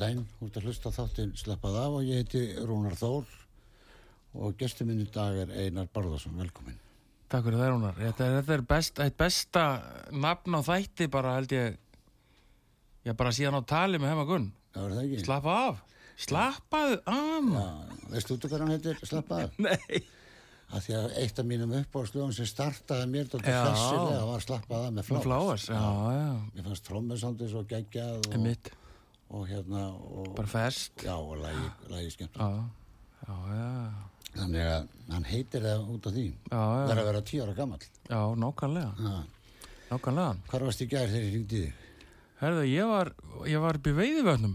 [0.00, 3.26] góðan dæn, út að hlusta þáttinn sleppað af og ég heiti Rúnar Þór
[4.40, 6.78] og gestur minn í dag er Einar Barðarsson, velkomin.
[7.30, 9.64] Takk fyrir það Rúnar, þetta er, þetta er best, besta
[10.12, 11.76] nafn á þætti bara held ég,
[13.06, 14.48] ég bara síðan á tali með hema gunn.
[14.72, 15.20] Já, er það ekki?
[15.26, 15.84] Slappa af,
[16.24, 17.52] slappaðu af.
[17.52, 19.60] Já, veistu út hvað hann heitir, slappað af?
[19.68, 20.02] Nei.
[20.70, 24.92] að því að eitt af mínum uppáðslugum sem startaði mér þetta hlessilega var slappað af
[24.96, 25.16] með fláas.
[25.18, 26.28] Með fláas, já, já.
[26.54, 28.70] Mér fannst trómmusandis og geggjað og, Emitt.
[29.30, 31.04] Og hérna og, Bara fest.
[31.04, 32.38] Já, og lægi, skemmt.
[34.30, 36.24] Þannig að hann heitir það út af því.
[36.50, 37.80] Það er að vera tíu ára gammal.
[38.06, 38.90] Já, nákvæmlega.
[38.98, 39.14] Já.
[39.90, 40.34] Nákvæmlega.
[40.50, 41.86] Hvar varst í gær þegar ég ringdi þig?
[42.40, 43.10] Herðu, ég var,
[43.50, 44.54] ég var upp í veiðivötnum.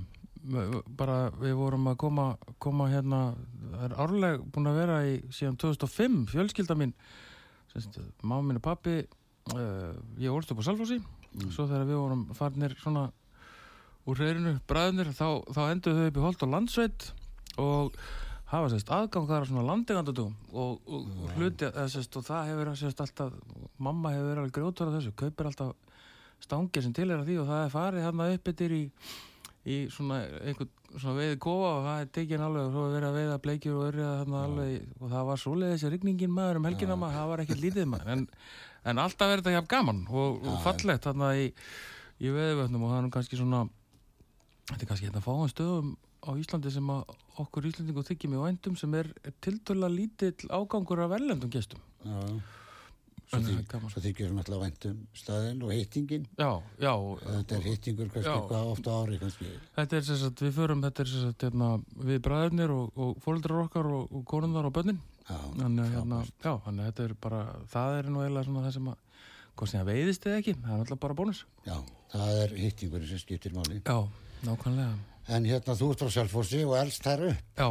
[0.98, 2.26] Bara við vorum að koma,
[2.62, 3.20] koma hérna,
[3.74, 6.94] það er árleg búin að vera í síðan 2005, fjölskylda mín,
[8.24, 9.00] mín og pappi,
[9.56, 9.92] uh,
[10.22, 11.00] ég ólst upp á Salfossi,
[11.50, 13.10] svo þegar við vorum farnir svona
[14.06, 17.08] úr hreirinu, bræðnir, þá, þá endur þau upp í Holt og Landsveit
[17.62, 18.00] og
[18.52, 22.74] hafa sérst aðgangar á svona landingandadugum og, og, og hluti, eða, sérst, og það hefur
[22.80, 23.38] sérst alltaf,
[23.82, 25.74] mamma hefur verið alveg grjótur af þessu, kaupir alltaf
[26.44, 28.84] stangir sem til er að því og það er farið hérna upp yfir í
[29.66, 33.08] í svona einhvern svona veiði kofa og það er tekinn alveg og svo er verið
[33.08, 36.68] að veiða bleikjur og örja þarna alveg og það var svoleið þessi rigningin maður um
[36.70, 38.28] helgina maður, það var ekkert lítið maður en,
[38.92, 41.48] en alltaf er þetta hjá gaman og, og fallegt þarna í,
[42.22, 43.64] í veiðvötnum og það er nú kannski svona
[44.72, 45.96] þetta er kannski hérna fáum stöðum
[46.26, 49.12] á Íslandi sem að okkur Íslandingu þykir mjög vændum sem er
[49.46, 52.22] tiltöla lítill ágangur af verlendum gestum Já.
[53.26, 56.28] Svo, að þyk, svo þykir hann alltaf væntum staðinn og hittingin.
[56.38, 56.92] Já, já,
[57.24, 58.44] Þetta er hittingur kannski Já.
[58.52, 59.48] hvað ofta ári kannski.
[59.78, 61.70] Þetta er sagt, við förum, þetta er sagt, hérna,
[62.06, 65.02] við bræðurnir og, og fóreldrar okkar og, og konundar og börnin.
[65.26, 66.22] Já, Þannig að hérna,
[66.54, 67.42] að þetta er bara,
[67.74, 69.26] það er nú eiginlega svona það sem að,
[69.56, 71.42] hvort sem það veiðist eða ekki, það er alltaf bara bónus.
[71.66, 71.76] Já,
[72.14, 73.82] það er hittingurinn sem skiptir máli.
[73.82, 73.98] Já,
[74.46, 74.96] nákvæmlega.
[75.36, 77.44] En hérna þú ert frá Selfossi og elst þær upp.
[77.58, 77.70] Já,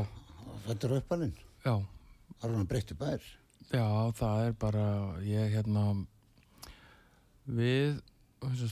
[0.67, 1.35] Þetta er uppalinn.
[1.65, 1.75] já,
[2.41, 3.21] Það er hann breytti bær.
[3.73, 3.87] já,
[4.19, 4.87] það er bara,
[5.25, 5.85] ég hérna,
[7.47, 8.01] við,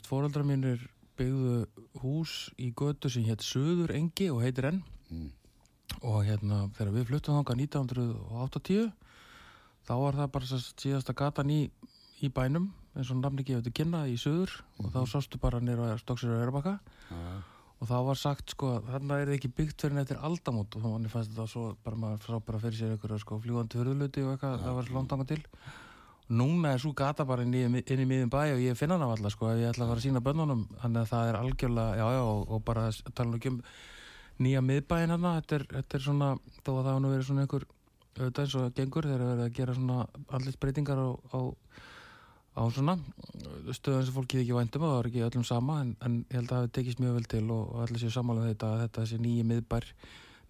[0.06, 0.82] fóreldrar mínir
[1.18, 1.66] byggðu
[2.02, 4.82] hús í götu sem hétt Suður Engi og heitir enn.
[5.12, 5.30] Mm.
[6.08, 8.86] og hérna þegar við fluttum þangað 1980
[9.84, 10.46] þá var það bara
[10.80, 11.58] síðasta gatan í,
[12.24, 15.90] í bænum eins og namni gefið til kynna í söður og þá sástu bara nýra
[16.00, 16.78] stóksir á Erbakka
[17.10, 17.20] Já.
[17.82, 20.76] Og þá var sagt sko þarna er það ekki byggt fyrir nettir aldamót.
[20.78, 24.22] Og þannig fannst þetta svo bara maður sá bara fyrir sér ykkur sko fljúandi hurðluti
[24.22, 25.40] og eitthvað það var slóntanga til.
[26.32, 29.10] Núna er svo gata bara inn í, inn í miðjum bæ og ég finna hana
[29.10, 31.96] alltaf sko ef ég ætla að fara að sína bönnunum þannig að það er algjörlega,
[31.98, 33.58] já já og, og bara tala nú ekki um
[34.42, 36.28] nýja miðbæin hérna, þetta þetta er svona
[36.62, 37.66] þó að það hafa nú verið svona einhver
[38.12, 39.98] auðvitað eins og gengur þegar það verið að gera svona
[40.38, 41.40] andlitsbreytingar á, á
[42.52, 42.98] á svona
[43.72, 46.36] stöðum sem fólk getur ekki væntum og það er ekki öllum sama en, en ég
[46.36, 48.72] held að það hefði tekist mjög vel til og, og allir séu samála um þetta
[48.72, 49.86] að þetta sé nýji miðbar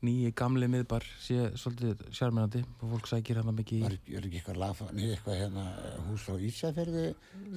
[0.03, 4.59] nýji gamli miðbar sé svolítið sjármennandi og fólk sækir hérna mikið Var, er ekki eitthvað
[4.65, 5.67] lagfann eitthvað hérna
[6.09, 7.05] hús á Ísafjörði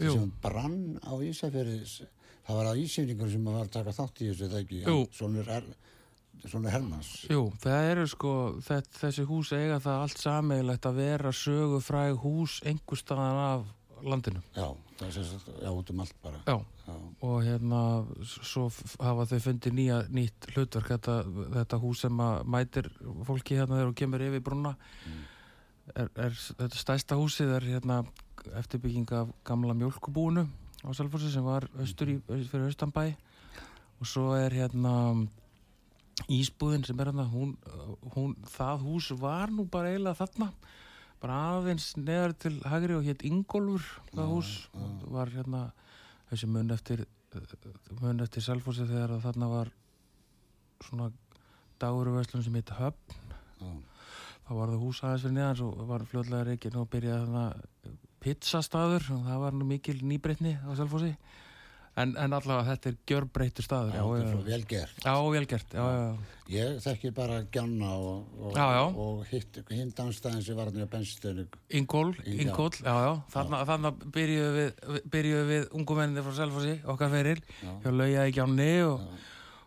[0.04, 1.80] sem brann á Ísafjörði
[2.46, 4.84] það var að Ísafjörðingur sem var að taka þátt í þessu það ekki?
[4.86, 5.00] Jú.
[5.18, 5.72] svona er,
[6.46, 8.36] svona Hermans Jú, það eru sko
[8.68, 13.66] þess, þessi hús eiga það allt sameigilegt að vera sögufræg hús einhver staðan af
[14.10, 14.42] landinu.
[14.56, 14.68] Já,
[15.00, 15.30] það er
[15.66, 16.42] já, út um allt bara.
[16.46, 16.58] Já,
[16.88, 16.96] já,
[17.28, 17.82] og hérna
[18.24, 18.68] svo
[19.00, 21.16] hafa þau fundið nýja nýtt hlutverk þetta,
[21.56, 22.92] þetta hús sem að mætir
[23.28, 24.76] fólki hérna þegar þú kemur yfir brúna.
[25.96, 28.02] Er, er þetta stæsta húsið er hérna
[28.58, 30.48] eftirbygging af gamla mjölkubúinu
[30.86, 33.12] á Salfossi sem var austur í, fyrir Austanbæ.
[34.02, 34.94] Og svo er hérna
[36.32, 37.54] Ísbúðin sem er hérna hún,
[38.16, 40.52] hún, það hús var nú bara eiginlega þarna
[41.26, 44.50] bara aðeins neðar til hægri og hétt Ingólfur það hús.
[45.10, 45.62] var hérna
[46.30, 47.06] þessi mun eftir
[48.02, 49.72] mun eftir Salfossi þegar þarna var
[50.86, 51.10] svona
[51.82, 53.18] dagurverslun sem heit Höfn.
[54.46, 59.10] Þá var það hús aðeins fyrir neðan svo var fljóðlega reikin og byrjaði þarna pizzastaður.
[59.18, 61.16] Og það var mikil nýbreytni á Salfossi
[61.96, 65.14] en, en allavega þetta er gjörbreytur staður já, það er já, svo vel gert já,
[65.36, 66.08] vel gert já, já,
[66.56, 68.82] ég þekki bara Gjanna og, og, Já, já.
[69.06, 71.46] og hitt hinn dansstæðin sem var hann í bensinstöðinu
[71.80, 72.12] Ingól.
[72.26, 77.40] Ingól, já, já, þannig að byrjuðu við, byrjuðu við ungum menninni frá Selfossi, okkar feril,
[77.64, 77.72] Já.
[77.82, 79.10] hjá Laujaði Gjánni og,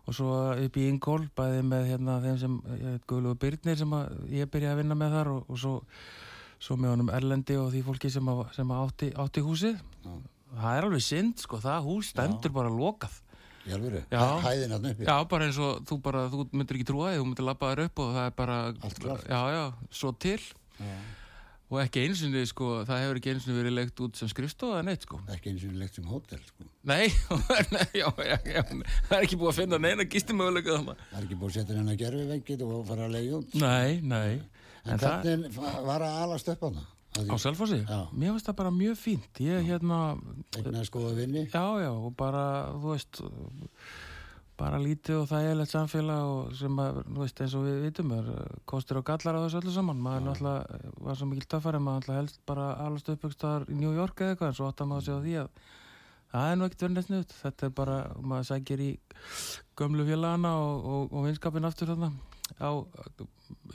[0.04, 2.56] og svo upp í Ingól, bæði með hérna þeim sem,
[3.10, 3.98] Guðlugur Byrnir sem
[4.36, 5.76] ég byrjaði að vinna með þar og, og svo,
[6.62, 9.82] svo með honum Erlendi og því fólki sem, að, sem að átti, átti húsið.
[10.54, 13.18] Það er alveg synd, sko, það hús stendur bara lokað.
[14.46, 17.26] hæðin hann uppi Já, bara eins og þú bara, þú myndir ekki trúa því, þú
[17.28, 18.58] myndir labba þér upp og það er bara,
[19.28, 19.62] já, já,
[20.00, 20.40] svo til.
[20.80, 20.98] Já.
[21.68, 25.18] Og ekki einsinni, sko, það hefur ekki einsinni verið leikt út sem skrifstofa neitt, sko.
[25.34, 26.64] ekki eins og leikt sem hótel sko.
[26.88, 27.10] Nei,
[28.00, 31.76] já, það er ekki búið að finna neina gistimöguleika það er ekki búið að setja
[31.76, 34.38] hennar gerfi veggit og fara að leiða út Nei, nei.
[34.38, 35.60] en, En það, hvernig
[35.90, 36.86] var að alast upp á það
[37.16, 38.08] á Selfossi, Já.
[38.12, 39.40] mér finnst það bara mjög fínt.
[39.42, 40.18] Ég, hérna,
[40.56, 42.44] egnaði skoða vinni já, já, og bara,
[42.76, 43.22] þú veist,
[44.58, 48.30] bara lítið og þægilegt samfélag og sem að, þú veist, eins og við vitum, er
[48.68, 50.00] kostur og gallar á þessu öllu saman.
[50.02, 53.94] Maður náttúrulega uh, var svo mikil töffari, maður náttúrulega helst bara alast uppbyggstaðar í New
[53.94, 55.50] York eða eitthvað, en svo áttar maður sig á því að
[56.32, 57.36] það er nú ekkert verið neitt sniðut.
[57.42, 58.90] Þetta er bara, maður sækir í
[59.78, 62.10] gömlu félagana og, og, og vinskapin aftur þarna
[62.58, 62.70] á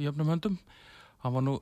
[0.04, 0.60] jöfnum höndum.
[1.24, 1.54] Hann var nú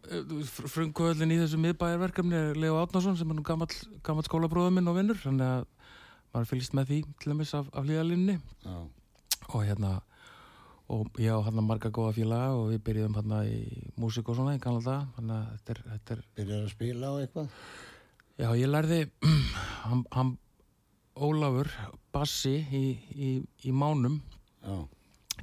[0.49, 3.69] frumkvöldin í þessu miðbæjarverkefni er Leo Átnason sem er nú gammal,
[4.01, 5.19] gammal skólabróður minn og vinnur.
[5.21, 5.67] Þannig að
[6.31, 8.75] maður fylgist með því til dæmis af, af hlýðalínni já,
[9.51, 9.91] og hérna
[10.91, 13.59] og ég á hann marga góða félaga og við byrjuðum hann í
[13.99, 17.11] músík og svona í kannan dag þannig að þetta er, þetta er byrjar að spila
[17.11, 17.57] á eitthvað?
[18.41, 19.01] Já ég lærði
[19.85, 20.33] hann, hann
[21.21, 21.69] Ólafur
[22.15, 23.31] Bassi í, í,
[23.67, 24.21] í Mánum
[24.63, 24.77] já,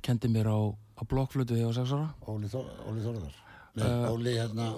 [0.05, 2.09] kendi mér á, á blokkflutu þegar ég var sex ára.
[2.29, 3.29] Óli, Þór,
[3.85, 4.69] Eh, Óli hérna.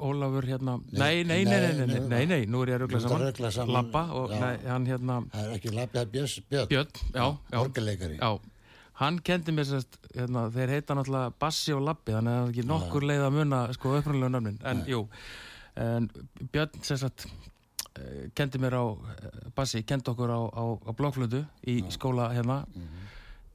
[0.00, 0.78] Ólafur hérna.
[0.92, 3.74] Nei, nei, nei, nei, nei, nú er ég að ruggla saman.
[3.74, 4.06] Lappa
[4.66, 8.30] Hann hérna Það er ekki Lappi, það er Björn Björn, já Orgeleikari Já.
[9.00, 12.50] Hann kendi mér sérst, hérna, þeir heita náttúrulega Bassi og Lappi, þannig að það er
[12.52, 14.90] ekki nokkur leið að muna, sko, upprunlega nörmin, en Nei.
[14.92, 14.98] jú,
[15.80, 16.08] en
[16.52, 17.24] Björn sérst,
[17.96, 21.94] eh, kendi mér á, eh, Bassi, kendi okkur á, á, á blókflötu í Nei.
[21.96, 23.08] skóla hérna, mm -hmm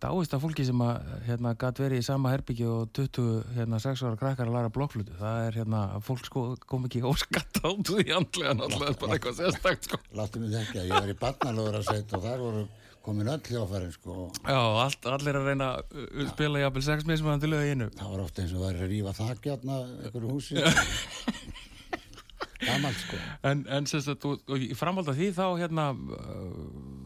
[0.04, 4.04] dáist að fólki sem að hérna gæt verið í sama herbyggju og 20 hérna 6
[4.06, 7.92] ára krakkar að læra blokkflutu það er hérna, að fólk sko kom ekki óskatt át
[7.92, 10.02] því andlega náttúrulega bara eitthvað sérstakt sko.
[10.18, 12.66] Láttu mig þekka, ég var í barnalóður að setja og þar voru
[13.06, 14.30] komin öll hljófærin sko.
[14.42, 17.90] Já, allt, allir að reyna að uh, spila jafnvel sex mismunandi lög í einu.
[18.00, 20.58] Það var ofta eins og væri að rífa þakjarna einhverju húsi.
[22.66, 23.20] Gamalt sko.
[23.46, 27.05] En, en sem sagt, og, og í framhald af því þá hérna uh,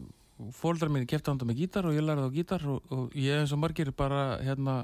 [0.56, 3.52] fóldrar mín kefti handa með gítar og ég lærði á gítar og, og ég eins
[3.52, 4.78] og margir bara hérna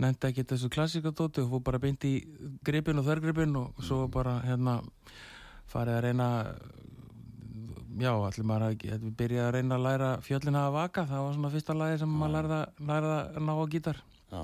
[0.00, 2.14] nefndi ekki þessu klassikatóti og fór bara beint í
[2.64, 4.78] gripin og þörgripin og svo bara hérna
[5.70, 6.28] farið að reyna
[8.00, 11.36] já, allir maður að við byrjaði að reyna að læra fjöllina að vaka það var
[11.36, 14.00] svona fyrsta lagi sem maður lærði, að- lærði að ná á gítar.
[14.30, 14.42] Já,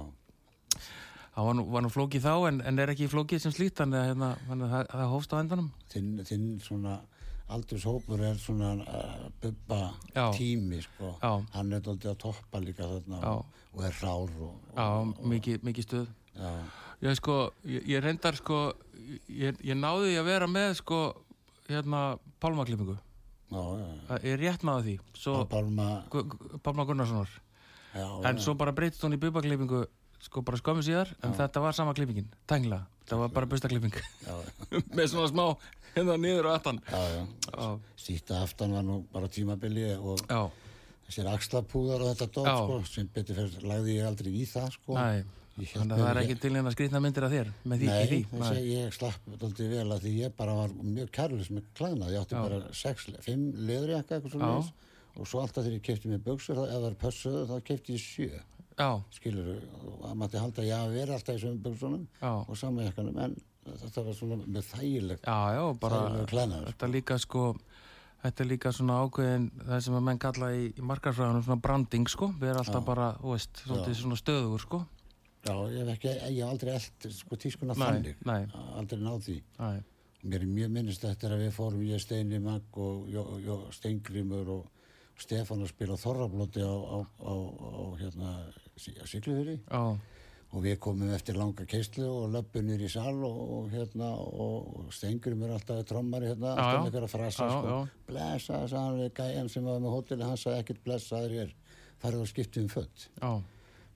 [1.36, 4.02] það var nú, var nú flókið þá en, en er ekki flókið sem slíkt þannig
[4.02, 5.70] að hérna, það, það hófst á endanum.
[5.94, 6.98] Þinn, þinn svona
[7.52, 10.30] aldurshópur er svona uh, bubba Já.
[10.34, 11.12] tími sko.
[11.54, 14.86] Hann er doldið að toppa líka þarna og, og er rár og, Já,
[15.34, 16.10] mikið, mikið stuð.
[16.36, 16.52] Já,
[17.04, 17.34] Ég sko,
[17.68, 18.60] ég, ég reyndar sko
[19.28, 21.00] ég, ég náði að vera með sko
[21.68, 22.96] hérna pálmaklippingu
[23.50, 24.94] Það er rétt náði því.
[25.20, 25.36] Svo.
[25.46, 25.90] Pálma
[26.66, 27.30] Pálma Gunnarssonar.
[27.94, 29.84] Já, en svo bara breytist hún í bubaklippingu
[30.26, 34.34] sko bara skömmu síðar en þetta var sama klippingin, tengla það var bara bustaklipping já,
[34.96, 35.44] með svona smá
[35.96, 36.80] hérna niður og aftan.
[38.00, 40.42] Síta aftan var nú bara tímabili og já,
[41.06, 42.54] þessir axlapúðar og þetta dót Já.
[42.60, 44.96] sko, sem betur fyrir lagði ég aldrei í það sko.
[45.56, 48.18] þannig að það er ekki til hérna skrýtna myndir af þér með því, Nei, því.
[48.32, 52.26] þessi, ég slapp doldið vel að því ég bara var mjög kærlis með klæðnað, ég
[52.26, 52.42] átti Já.
[52.42, 54.58] bara sex, fimm leðurjakka eitthvað svona Já.
[54.58, 54.72] leis
[55.16, 58.42] og svo alltaf þegar ég kefti mér buksur, er pössuðu þá kefti ég sjö,
[58.76, 62.02] já, skilur og það mátti halda að ég hafi verið alltaf í sömum buksunum
[62.36, 63.38] og sama jakkanum, en
[63.82, 67.42] þetta var svona með þægilegt, já, já bara klæðnað þetta er líka sko
[68.22, 72.08] þetta er líka svona ákveðin það sem að menn kalla í, í markarfræðunum svona branding
[72.10, 72.86] sko, við erum alltaf Já.
[72.86, 73.60] bara, þú veist,
[74.00, 74.80] svona stöðugur sko.
[75.46, 78.40] Já, ég hef ekki, ég hef aldrei eld sko tískuna Nei, þannig, nei.
[78.80, 79.36] aldrei náð því.
[79.62, 79.68] Æ,
[80.26, 84.48] Mér er mjög minnist eftir að við fórum ég Steini Magg og Jó- Jó- Steingrímur
[84.56, 84.64] og
[85.22, 88.32] Stefán að spila þorrablóti á, á, á, á hérna
[89.06, 89.82] Siglufyrir já,
[90.54, 95.56] og við komum eftir langa keislu og löpunir í sal og, og hérna og Steingrímur
[95.56, 97.98] alltaf trommari hérna, Já, alltaf með eitthvað frasa Já, sko, já.
[98.10, 98.62] blessa,
[98.96, 101.52] við gæjan sem var með hóteli, hann sagði ekkert blessaður hér,
[102.04, 102.88] farið og skiptið um
[103.20, 103.32] já,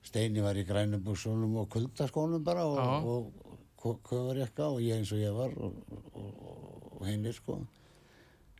[0.01, 3.51] Steini var í grænubúksunum og kuldaskónum bara og, og,
[3.85, 5.77] og köfarjakka og ég eins og ég var og,
[6.17, 7.59] og, hinnir sko.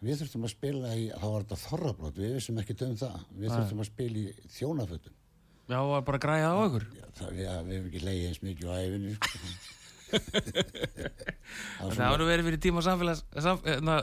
[0.01, 3.17] Við þurftum að spila í, þá var þetta þorrablót, við vissum ekki um það.
[3.37, 5.17] Við þurftum að spila í þjónafötum.
[5.71, 8.27] Já, var bara að græja það á ykkur Já, það, við, við hefum ekki leiðið
[8.31, 9.43] eins mikið á æfinni sko.
[11.79, 13.99] það það voru verið fyrir tíma samfélags sam, na,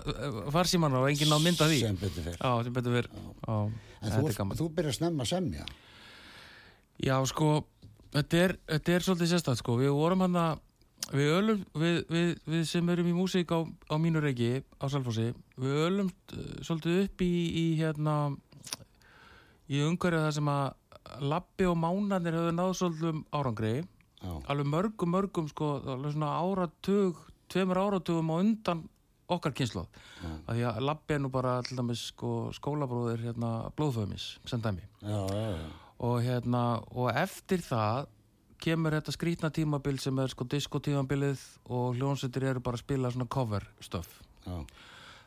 [0.55, 2.39] farsíman og enginn á mynda því sem betur fyrir.
[2.41, 3.59] já, sem betur verið já,
[3.99, 5.65] En þú, er þú byrjar snemma að semja.
[7.03, 7.49] Já, sko,
[8.15, 9.77] þetta er, þetta er svolítið sérstætt, sko.
[9.81, 10.61] Við vorum hann að,
[11.11, 15.33] við ölum, við, við, við sem erum í músík á, á mínu reiki, á Salfossi,
[15.59, 18.15] við ölum uh, svolítið upp í, í hérna,
[19.67, 20.69] í umhverju það sem að
[21.21, 23.73] labbi og mánarnir höfðu náð svolítið árangri,
[24.19, 28.87] Já, alveg mörgum, mörgum, sko, alveg svona áratug, tveimur áratugum á undan
[29.31, 29.85] okkar kynslu.
[30.23, 30.31] Já.
[30.47, 31.59] Af því að labbi er nú bara,
[31.95, 34.89] sko, skólabróðir, hérna, blóðföðumis, sem dæmi
[35.99, 36.63] og hérna
[36.95, 38.07] og eftir það
[38.63, 43.29] kemur þetta skrítna tímabil sem er sko diskotímabilið og hljónsveitir eru bara að spila svona
[43.31, 44.09] cover stöf
[44.47, 44.59] já.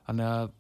[0.07, 0.53] þannig að,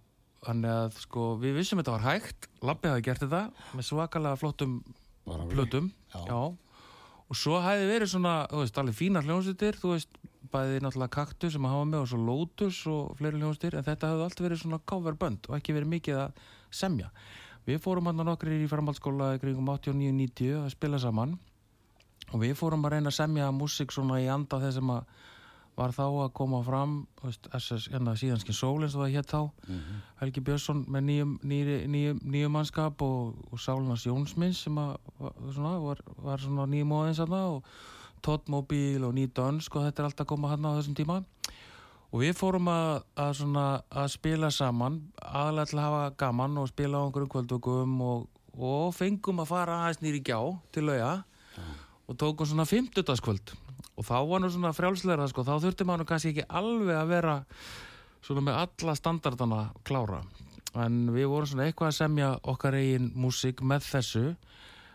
[0.47, 3.43] þannig að sko við vissum þetta var hægt Lappi hafi gert þetta
[3.75, 4.81] með svakalega flottum.
[5.25, 6.39] Plötum Já.
[6.41, 10.17] og svo hefði verið svona þú veist, alveg fínar hljónsveitir þú veist,
[10.51, 14.11] bæði náttúrulega Kaktus sem að hafa með og svo Lotus og fleiri hljónsveitir en þetta
[14.11, 17.11] hefði allt verið svona coverbönd og ekki verið mikið að semja.
[17.67, 21.37] Við fórum hann nokkri í framhaldsskóla í kringum 89-90 að spila saman
[22.31, 25.05] og við fórum að reyna að semja músík svona í anda þess sem að
[25.81, 29.41] var þá að koma fram veist, SS, hérna, síðanskinn sól eins og það hétt þá
[30.21, 34.93] Helgi Björnsson með nýjum, nýjum, nýjum, nýjum mannskap og, og Sálinas Jónsmins sem að,
[35.55, 37.65] svona, var, var svona nýjum óðins og
[38.21, 41.21] Todd Mobile og Ný Dönsk og þetta er allt að koma hann á þessum tíma.
[42.11, 46.69] Og við fórum að, að, svona, að spila saman aðlega til að hafa gaman og
[46.69, 48.25] spila á einhverjum kvöldvökum og,
[48.59, 50.39] og fengum að fara aðeins nýri gjá
[50.75, 51.13] til lauga
[52.11, 53.55] og tókum svona 50.
[53.97, 57.35] og þá var nú svona frjálsleira sko, þá þurfti maður kannski ekki alveg að vera
[58.25, 60.21] svona með alla standardana klára.
[60.79, 64.25] En við vorum svona eitthvað að semja okkar eigin músík með þessu.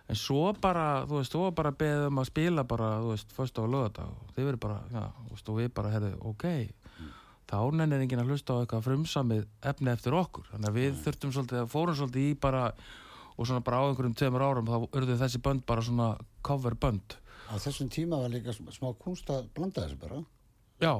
[0.06, 3.58] En svo bara, þú veist, þú var bara beðum að spila bara, þú veist, fyrst
[3.58, 6.46] á lögadag og þið verið bara, já, þú veist, og við bara herðu, ok,
[7.50, 11.34] þá nennir enginn að hlusta á eitthvað frumsamið efni eftir okkur, þannig að við þurftum
[11.34, 12.62] svolítið að fórum svolítið í bara
[13.36, 16.08] og svona bara á einhverjum tveimur árum þá urðu þessi bönd bara svona
[16.46, 20.22] cover bönd Á þessum tíma var líka sm- smá kunst að blanda þessu bara.
[20.76, 20.92] já,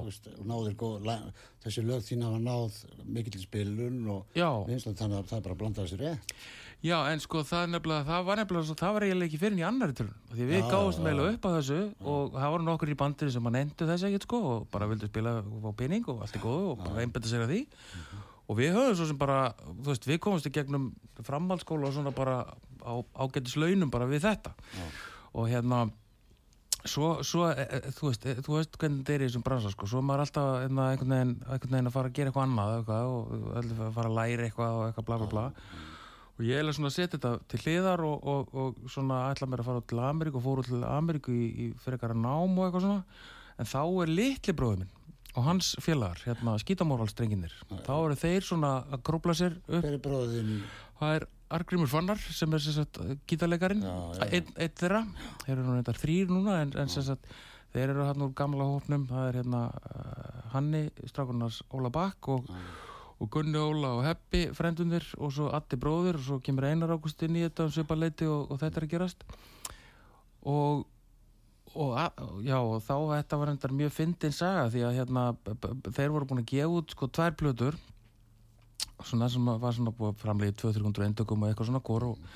[0.48, 1.02] náðir góð,
[1.64, 4.48] þessi lög þín hafa náð mikill spilun og já.
[4.66, 6.32] vinslan þannig að það bara að blanda þessu rétt.
[6.84, 9.64] Já, en sko það nefnilega, það var nefnilega svo, það var eiginlega ekki fyrir í
[9.66, 11.08] annari tölun því við Já, gáðum já.
[11.10, 11.78] eiginlega upp á þessu
[12.14, 15.08] og það voru nokkur í bandinu sem að nendu þessu ekkert sko og bara vildu
[15.10, 17.60] spila og fá pening og allt er góðu og bara einbæta sér að því.
[18.46, 20.88] Og við höfum svo sem bara, þú veist, við komumst í gegnum
[21.26, 22.36] framhaldsskóla og svona bara
[22.86, 24.52] á ágætis launum bara við þetta.
[25.34, 25.90] Og hérna
[26.90, 29.72] svo, svo e, e, þú veist, e, þú veist hvernig þetta er í þessum bransa
[29.72, 32.46] sko, svo er maður alltaf einna, einhvern, veginn, einhvern veginn að fara að gera eitthvað
[32.46, 35.46] annað eitthvað, og að fara að læra eitthvað og eitthvað bla bla bla.
[36.36, 39.62] Og ég er svona að setja þetta til hliðar og, og, og svona ætla mér
[39.62, 42.84] að fara til Ameríku og fóru til Ameríku í, í fyrir eitthvað nám og eitthvað
[42.84, 43.22] svona.
[43.56, 44.92] En þá er litli bróður minn
[45.36, 47.52] og hans félagar, hérna skítamóralstrenginir
[47.84, 49.84] þá eru þeir svona að krópla sér upp.
[49.84, 49.98] Er
[50.96, 52.62] það er Argrimur Fannar sem er
[53.84, 54.26] já, já.
[54.30, 55.02] einn ein þeirra.
[55.44, 57.28] Þeir eru þetta þrýr núna en, en sagt
[57.74, 59.06] þeir eru hann úr gamla hópnum.
[59.10, 62.50] Það er hérna uh, Hanni strákunars Óla Bakk og,
[63.20, 67.22] og Gunni Óla og Heppi frendunir og svo Addi bróður og svo kemur Einar Ágúst
[67.26, 69.26] inn í þetta um svipaleiti og, og þetta er að gerast.
[70.46, 70.86] Og
[71.76, 71.92] og,
[72.46, 75.24] já, og þá þetta var endar mjög fyndin saga því að hérna,
[75.92, 77.76] þeir voru búin að gefa út sko tvær plötur
[79.06, 82.28] svona sem var svona búið að framlega 200-300 endökum og eitthvað svona kor og,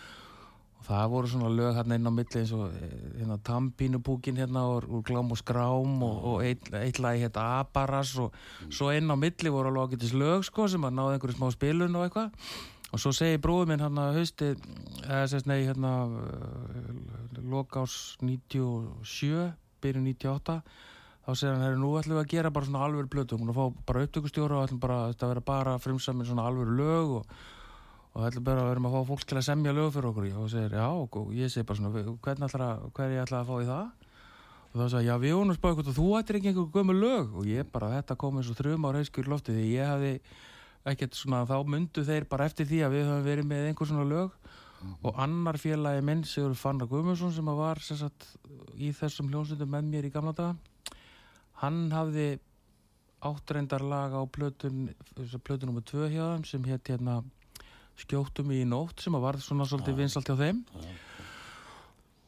[0.79, 4.65] og það voru svona lög hérna inn á milli eins og eh, hérna Tampínubúkin hérna
[4.73, 8.37] úr, úr Glám og Skrám og, og eitt, eitt lagi hérna Abaras og
[8.69, 11.99] svo inn á milli voru alveg ágætis lög sko sem að náði einhverju smá spilun
[11.99, 12.53] og eitthvað.
[12.91, 14.47] Og svo segi bróður minn hann að hausti
[15.05, 15.93] eða sérst nei hérna
[17.39, 20.57] lokás 97 byrjun 98
[21.31, 23.65] þá segir hann, herri, nú ætlum við að gera bara svona plötu, hún að fá
[23.87, 27.35] bara upptökustjóra og ætlum bara, þetta vera bara frumsamir svona alvöru lög og,
[28.15, 30.29] og ætlum bara að vera að fá fólk til að semja lög fyrir okkur.
[30.43, 33.41] Og segir, já, og ég segi bara svona "Við- hvernig ætlar að, hver ég ætla
[33.41, 33.91] að fá í það?
[34.71, 37.35] Og þá sagði, já, við vonum spáðu hvort að þú ættir ekki einhver gömur lög.
[37.37, 40.21] Og ég bara, þetta kom eins og þrjum á reyskjur lofti því ég hefði
[40.87, 44.07] ekkert svona, þá myndu þeir bara eftir því að við höfum verið með einhver svona
[44.09, 44.31] lög.
[45.05, 48.37] Og annar félagi minn Sigur Fannar Guðmundsson sem var sagt,
[48.81, 50.57] í þessum hljónsundum með mér í gamla daga
[51.61, 52.39] hann hafði
[53.21, 54.89] áttreindar lag á plötun
[55.45, 57.21] plötun nummer 2 hjá þeim sem hétt hérna
[58.01, 60.65] skjóttum í nótt sem að var svona svolítið vinsalt hjá þeim.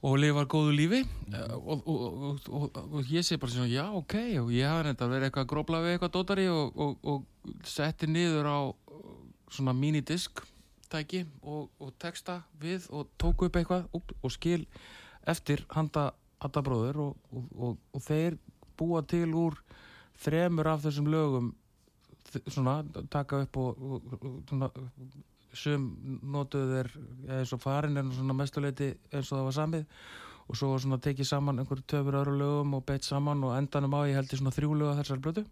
[0.03, 1.01] Og lifar góðu lífi.
[1.55, 5.09] Og, og, og, og, og ég segi bara svona já ok og ég hafði reynda
[5.13, 8.61] verið eitthvað að grópla við eitthvað dótari og, og setti niður á
[9.53, 10.43] svona minidisk
[10.93, 14.67] tæki og, og texta við og tóku upp eitthvað og skil
[15.29, 16.11] eftir handa
[16.43, 18.37] handa bróður og, og, og, og þeir
[18.79, 19.59] búa til úr
[20.23, 21.53] þremur af þessum lögum
[22.47, 24.69] svona taka upp og, og, svona,
[25.53, 25.89] sum
[26.33, 26.91] notuðu þeir
[27.39, 29.87] eins og farin nú svona mestuleiti eins og það var samið
[30.43, 33.97] og svo var svona tekið saman einhverju töfur öðru lögum og beitt saman og endanum
[33.99, 35.45] á ég held ég svona þrjú lög af þessar blötu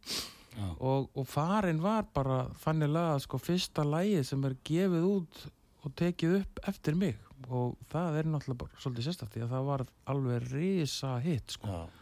[0.79, 5.45] og, og farin var bara þannig lag sko fyrsta lagið sem er gefið út
[5.85, 7.17] og tekið upp eftir mig
[7.49, 11.71] og það er náttúrulega bara svolítið sérstætt því að það var alveg risa hitt sko.
[11.71, 12.00] Já.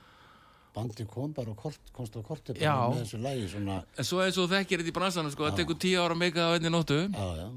[0.75, 2.75] Bandi kom bara og kort, komst á korti bara Já.
[2.93, 5.79] með þessu lægi svona, En svo eins og þekkir þetta í bransanum sko, það tekur
[5.83, 6.99] tíu ára meika það einni nóttu.
[7.09, 7.49] Já, já,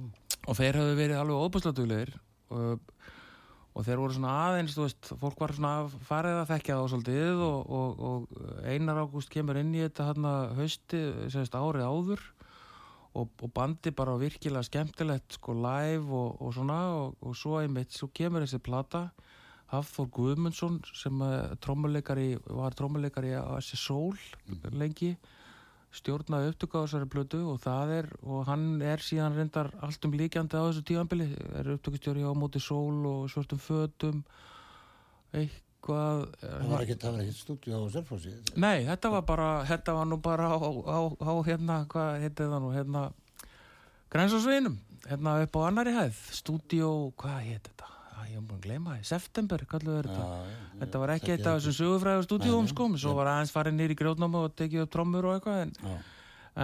[0.47, 2.13] og þeir hafðu verið alveg óbúslatuglegir
[2.55, 2.93] og,
[3.75, 7.43] og þeir voru svona aðeins veist, fólk var svona að farið að þekkja þá svolítið
[7.45, 11.03] og, og, og Einar Ágúst kemur inn í þetta hann að hausti,
[11.35, 12.23] sérst árið áður.
[13.11, 16.77] Og, og bandi bara virkilega skemmtilegt sko live og, og svona.
[16.95, 19.09] Og, og svo einmitt, svo kemur þessi plata
[19.71, 24.17] Hafþór Guðmundsson sem uh, trommuleikari, var trommuleikari á þessi sól
[24.75, 25.15] lengi
[25.91, 30.15] stjórnaði upptöku á þessari plötu og það er, og hann er síðan reyndar allt um
[30.15, 31.27] líkjandi á þessu tíðanbili
[31.59, 34.21] er upptökustjóri á móti sól og svörtum fötum
[35.35, 40.19] eitthvað það var var ekkert stúdíu á Selfossi Nei, þetta var bara, þetta var nú
[40.23, 43.03] bara á, á, á hérna, hvað heitið það nú, hérna,
[44.11, 47.91] Grænsásveginum, hérna upp á annari hæð, stúdíó, hvað heit þetta?
[48.31, 50.25] Ég hef búin að gleyma því, september, kalluðu þetta.
[50.79, 53.97] Þetta var ekki eitt af þessum sögufræðu stúdíóum, sko, svo var aðeins farið nýr í
[53.99, 55.97] grjótnáma og tekið upp trommur og eitthvað, en, Já,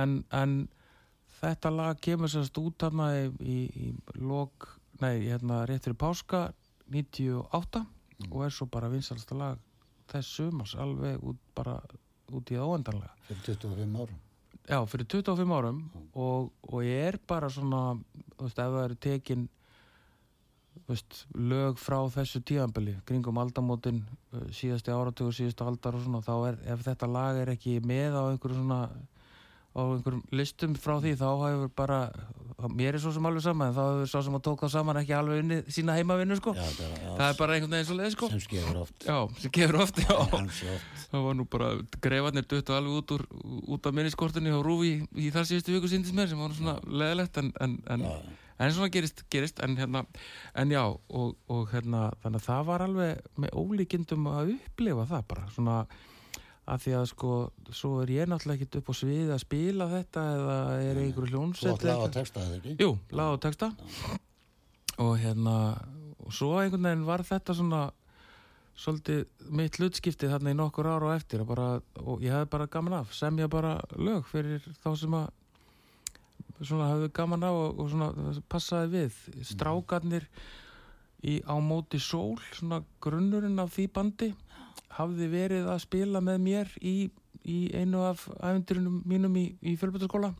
[0.01, 0.56] en, en
[1.41, 4.69] þetta lag kemur sérst út hérna í, í, í lok,
[5.03, 6.45] nei, hérna rétt fyrir páska
[6.88, 7.84] 98
[8.32, 9.60] og er svo bara vinsalsta lag
[10.08, 11.82] þess sumars alveg út bara
[12.32, 13.12] út í óendanlega.
[13.27, 14.23] Fyrir 25 árum.
[14.67, 17.99] Já, fyrir 25 árum og, og ég er bara svona
[18.38, 19.56] þú veist, ef það eru tekin þú
[20.88, 26.36] veist, lög frá þessu tíðanbili, kringum aldamótin uh, síðasti áratugur, síðasti aldar og svona, þá
[26.52, 28.82] er, ef þetta lag er ekki með á einhverju svona
[29.78, 32.00] á einhverjum listum frá því þá hefur bara,
[32.73, 35.00] mér er svo sem alveg sama en þá hefur svo sem að tók það saman
[35.04, 36.54] ekki alveg unni sína heimavinnu sko.
[36.58, 38.32] Já, það, já, það er bara einhvern veginn svo leið sko.
[38.34, 38.97] sem skefur oft.
[39.06, 40.17] Já, sem gefur oft, já.
[41.12, 41.69] Það var nú bara,
[42.08, 43.28] greifarnir duttu alveg út úr
[43.78, 46.80] út af minniskortinni og rúfi í, í þar síðustu viku síndist mér sem var svona
[46.89, 48.17] leðilegt en, en, en, Já,
[48.57, 50.03] en svona gerist, gerist en hérna,
[50.57, 55.27] en já og, og hérna, þannig að það var alveg með ólíkindum að upplifa það
[55.33, 55.81] bara svona
[56.67, 57.33] að því að sko,
[57.71, 61.37] svo er ég náttúrulega ekkert upp á sviði að spila þetta eða er einhverju Þú
[61.37, 62.73] hljónsett átt laga að texta það ekki?
[62.83, 63.69] Jú, lag og texta.
[65.05, 65.55] Og hérna
[66.27, 67.85] og svo einhvern veginn var þetta svona
[68.77, 69.23] svolítið
[69.57, 71.67] mitt hlutskipti þarna í nokkur ára og eftir og, bara,
[72.03, 75.31] og ég hefði bara gaman af semja bara lög fyrir þá sem að
[76.61, 79.21] svona hefði gaman af og, og svona passaði við.
[79.51, 80.27] Strákarnir
[81.27, 84.31] í á móti sól svona grunnurinn af því bandi
[84.97, 86.95] hafði verið að spila með mér í,
[87.45, 90.33] í einu af æfindurinn mínum í, í fjölbjörnskóla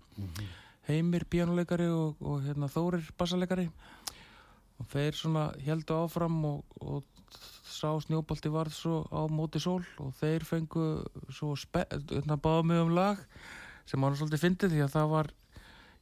[0.88, 3.68] Heimir píjánuleikari og, og hérna, Þórir bassaleikari.
[4.80, 7.04] Og þeir svona heldu áfram og, og
[7.68, 10.86] sá snjóbalti varð svo á móti sól og þeir fengu
[11.28, 13.20] svo hérna, báða mig um lag
[13.88, 15.32] sem hann svolítið fyndið því að það var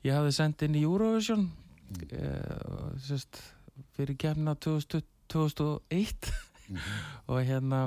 [0.05, 2.07] ég hafði sendið inn í Eurovision mm.
[2.09, 2.31] e,
[3.07, 3.41] sérst,
[3.97, 6.45] fyrir kemna 2001 mm
[7.29, 7.79] og hérna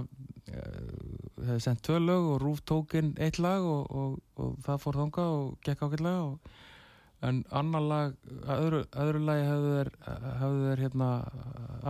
[0.46, 4.98] hefði sendt tvö lög og Rúf tók inn eitt lag og, og, og það fór
[5.02, 6.54] þonga og gekk ákveðlega og
[7.28, 11.08] en annar lag, öðru, öðru lagi hafðu þeir, hérna,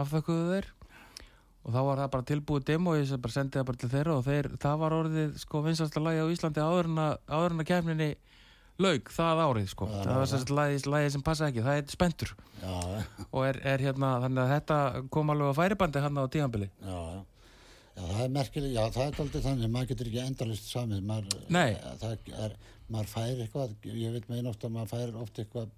[0.01, 0.71] afþökkuðu þeir
[1.69, 4.17] og þá var það bara tilbúið demo og ég bara sendið það bara til þeirra
[4.17, 8.11] og þeir, það var orðið sko vinsasta lagi á Íslandi áður en að kemninni
[8.83, 9.89] laug það árið sko.
[9.91, 12.77] Ja, það var sérst lagi, lagi sem passa ekki, það er spentur já,
[13.29, 14.79] og er, er hérna þannig að þetta
[15.17, 19.21] kom alveg á færibandi hann á tíanbili já, já, það er merkileg já, það er
[19.25, 21.43] aldrei þannig, maður getur ekki endalist samið maður,
[22.47, 22.57] er,
[22.89, 25.77] maður fær eitthvað, ég vil meina ofta maður fær ofta eitthvað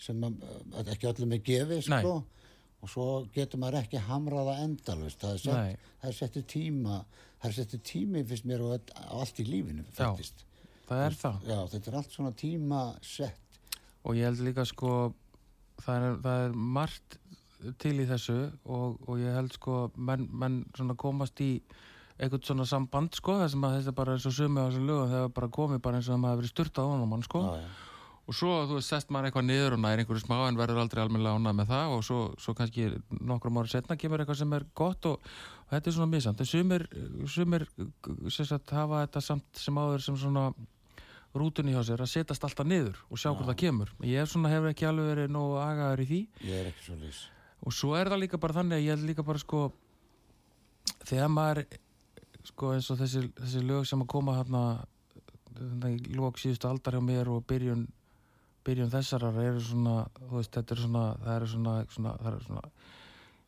[0.00, 2.14] sem maður, ekki allir með gefi sko.
[2.18, 2.38] Nei.
[2.80, 7.02] Og svo getur maður ekki hamraða endalust það er sett, það er settu tíma
[7.40, 10.46] það er settu tími fyrst mér og allt í lífinu faktist.
[10.90, 13.46] Það er það Já, þetta er allt svona tíma sett
[14.00, 14.94] og ég held líka sko
[15.84, 17.18] það er, það er margt
[17.80, 21.52] til í þessu og, og ég held sko menn, menn svona komast í
[22.20, 25.12] eitthvað svona samband sko það sem að þetta bara er svo sumi á þessu lögum
[25.12, 27.44] þegar bara komið bara eins og það maður hefur styrtað á hann sko.
[27.44, 27.70] Já, já.
[28.30, 31.00] Og svo þú veist, sest maður eitthvað niður og næri einhverju smá en verður aldrei
[31.02, 34.66] almennilega ánað með það og svo, svo kannski nokkrum árið setna kemur eitthvað sem er
[34.78, 35.30] gott og,
[35.64, 36.84] og þetta er svona misamt, en sumir
[37.26, 37.64] sumir,
[38.28, 40.44] sérstaklega hafa þetta samt sem áður sem svona
[41.36, 44.50] rútunni hjá sér að setjast alltaf niður og sjá hvort það kemur, ég er svona,
[44.50, 46.20] hefur ekki alveg verið nógu agaður í því.
[46.48, 47.20] Ég er ekki svo lís
[47.60, 49.66] og svo er það líka bara þannig að ég er líka bara sko
[51.04, 51.64] þegar maður
[52.48, 54.62] sko eins og þessi, þessi lög sem að koma hérna
[56.16, 57.84] lók síðustu aldar hjá mér og byrjun
[58.64, 59.96] byrjun þessarar eru svona,
[60.30, 62.64] veist, þetta er svona, það eru svona, svona, það eru svona,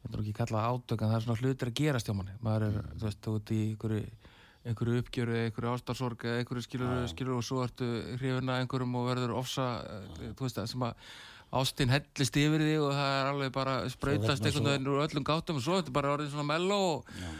[0.03, 2.15] ég ætlum ekki að kalla það átök, en það er svona hlutir að gerast hjá
[2.17, 2.37] manni.
[2.47, 4.32] Maður er, þú veist, þú ert í einhverju,
[4.69, 7.89] einhverju uppgjöru, einhverju ástarsorg, einhverju skilur, skilur og svo ertu
[8.21, 10.33] hrifuna einhverjum og verður ofsa, ja.
[10.39, 11.07] þú veist, það sem að
[11.53, 15.59] ástinn hellist yfir því og það er alveg bara spröytast einhvern veginn úr öllum gátum
[15.59, 17.33] og svo er þetta bara orðin svona mello og ja.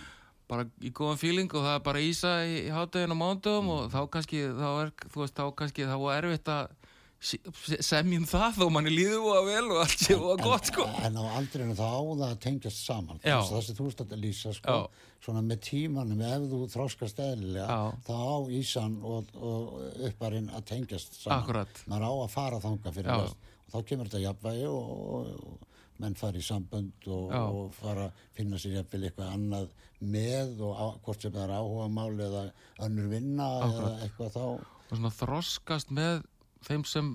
[0.51, 3.73] bara í góðan fíling og það er bara ísa í, í háttegin og mándum mm.
[3.73, 6.82] og þá kannski, þá er, þú veist, þá kannski, þá er erfitt að
[7.23, 10.87] semjum það þó manni líður og að vel og allt séu og að gott sko.
[11.07, 13.23] en á aldrinu þá það að tengjast saman.
[13.23, 14.77] Þess að þú veist að lýsa sko.
[14.77, 15.09] Já.
[15.23, 17.77] svona með tímanum ef þú þróskast eðlilega
[18.09, 19.77] þá á Ísan og, og
[20.09, 21.45] upparinn að tengjast saman.
[21.45, 21.85] Akkurat.
[21.87, 24.91] maður á að fara þanga fyrir þess og þá kemur þetta jafnvægi og,
[25.23, 25.71] og
[26.03, 29.71] menn fara í sambönd og, og fara að finna sér jafnvel eitthvað annað
[30.03, 32.45] með og á, hvort sem það er áhuga máli eða
[32.83, 33.77] önnur vinna Akkurat.
[33.79, 34.47] eða eitthvað þá.
[34.83, 36.25] Og svona þróskast með
[36.69, 37.13] þeim sem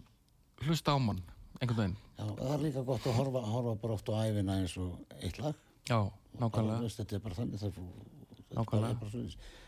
[0.66, 1.22] hlusta á mann
[1.62, 1.98] einhvern veginn.
[2.18, 5.38] Já, það er líka gott að horfa, horfa bara oft á æfina eins og eitt
[5.42, 5.56] lag.
[5.90, 6.00] Já,
[6.42, 6.82] nákvæmlega.
[6.82, 7.62] Bara, Þetta er bara þannig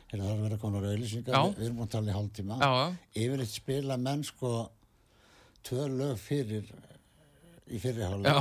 [0.09, 2.55] það er það að vera konar auðlýsingar við erum búin að tala í hálf tíma
[3.13, 4.53] yfirleitt spila menn sko
[5.67, 6.71] tvö lög fyrir
[7.69, 8.31] í fyrirháli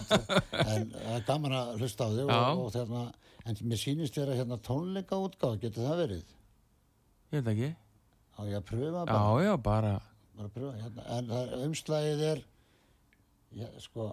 [0.72, 3.02] en það er gaman að hlusta á þig og, og þérna,
[3.44, 6.32] en mér sýnist þér að hérna, tónleika útgáð, getur það verið?
[7.34, 7.70] Ég veit ekki.
[8.34, 9.18] Á ég pröfa bara?
[9.20, 9.92] Já, já, bara
[10.54, 11.04] pröfa, hérna.
[11.16, 12.40] en það, umslæðið er
[13.54, 14.08] já, sko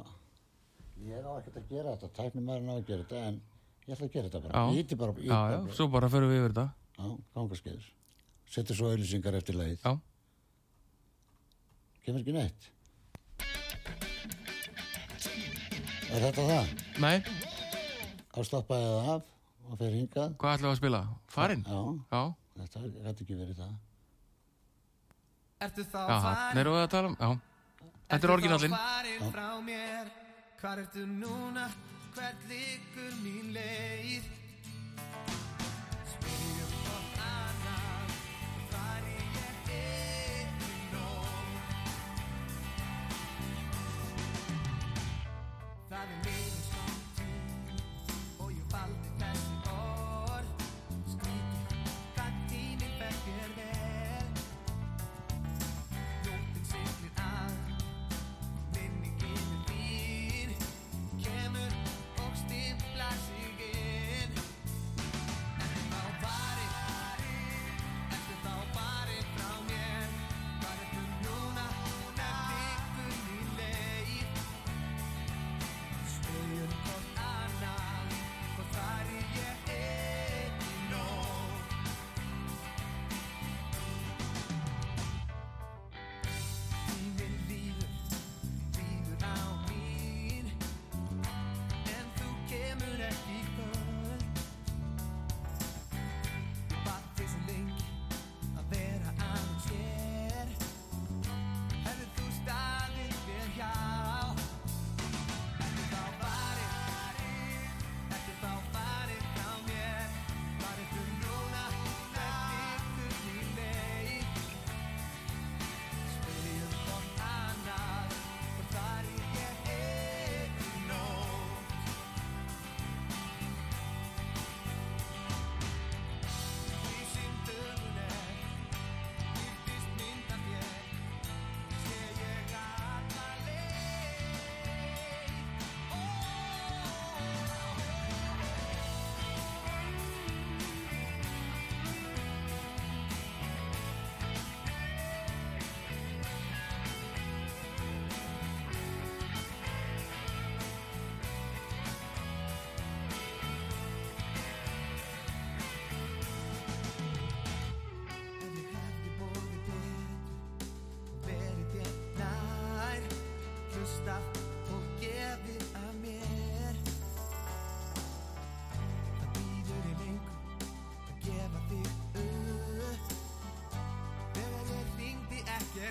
[1.01, 3.39] ég á ekkert að gera þetta tæknum maður ná að gera þetta en
[3.87, 4.65] ég ætla að gera þetta bara.
[4.75, 5.75] Ég íti bara, já, já, bara.
[5.79, 6.67] svo bara förum við yfir þetta.
[6.97, 7.07] Já,
[7.37, 7.89] gangarskeiður
[8.51, 9.93] setur svo auðlýsingar eftir leið já.
[12.05, 12.69] Kemur ekki neitt.
[16.11, 16.73] Er þetta það?
[17.01, 17.15] nei.
[18.31, 19.29] Ástappaðið af
[19.71, 20.35] og fer hingað.
[20.41, 21.01] Hvað við að spila?
[21.31, 21.63] farinn?
[21.65, 21.81] já,
[22.11, 22.21] já.
[22.61, 23.79] þetta hætti ekki verið það
[25.61, 26.55] Ertu þá farin?
[26.55, 27.17] Nei, erum við að tala um?
[27.21, 27.29] Já.
[28.11, 28.75] Þetta er orginallinn.
[28.75, 30.11] Ertu þá farin frá mér?
[30.61, 31.65] Hvar ertu núna?
[32.15, 34.40] Hvert liggur mín leið?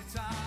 [0.09, 0.40] time.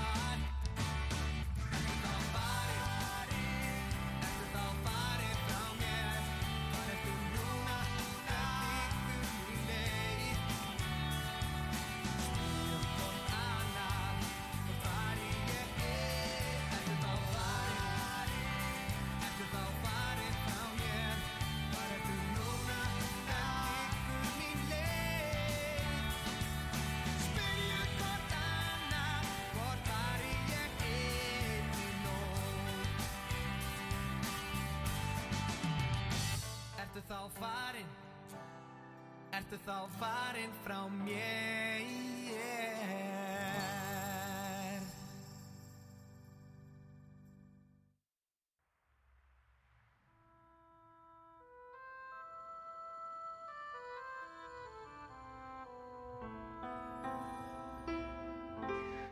[39.55, 41.83] Ertu þá farinn frá mér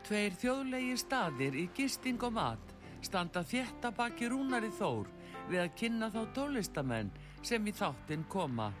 [0.03, 5.07] Tveir þjóðlegi staðir í gisting og mat standa þétta baki rúnari þór
[5.47, 8.73] við að kynna þá tólistamenn sem í þáttinn koma.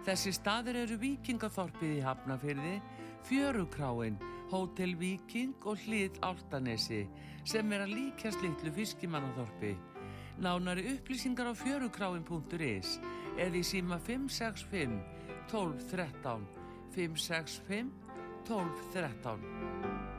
[0.00, 2.76] Þessi staðir eru Vikingathorpið í Hafnafyrði,
[3.28, 4.16] Fjörukráin,
[4.50, 7.02] Hótel Viking og Hlið Áltanesi
[7.44, 9.74] sem er að líkjast litlu fiskimannathorpi.
[10.40, 12.96] Nánari upplýsingar á fjörukráin.is
[13.36, 14.96] eða í síma 565
[15.52, 16.48] 1213
[16.96, 17.92] 565
[18.48, 20.10] 1213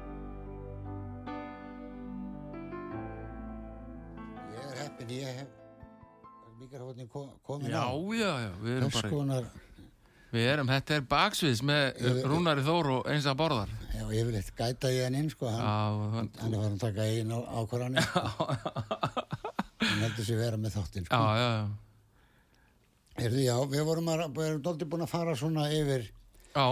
[5.01, 5.47] en ég hef
[6.59, 7.09] mikrofónin
[7.41, 7.93] komin já, á.
[8.13, 9.45] já, já, við erum bara konar,
[10.31, 13.73] við erum, þetta er baksviðs með yfir, Rúnari Þór og eins að borðar.
[13.91, 15.75] Já, ég vil eitthvað gæta ég hann inn sko, hann, já,
[16.15, 17.99] hann, er farin að taka einn ákvarðan
[19.81, 21.19] hann heldur sér vera með þáttinn sko.
[21.19, 21.65] já, já, já.
[23.21, 26.07] Erðu, já, við vorum að, við erum doldið búin að fara svona yfir
[26.55, 26.65] já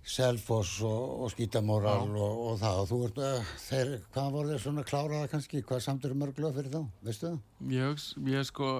[0.00, 2.78] Selfoss og, og skítamóral og, og það.
[2.80, 6.56] Og þú ert, uh, þeir, hvað voru þeir svona kláraða kannski, hvað samt eru mörgluð
[6.56, 7.36] fyrir þá, veistu það?
[7.74, 8.70] Ég, ég sko,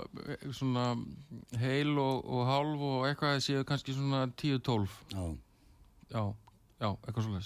[0.57, 0.87] svona
[1.61, 5.27] heil og, og hálf og eitthvað séu kannski svona 10-12 Já.
[6.11, 6.25] Já,
[6.81, 7.45] já, eitthvað svona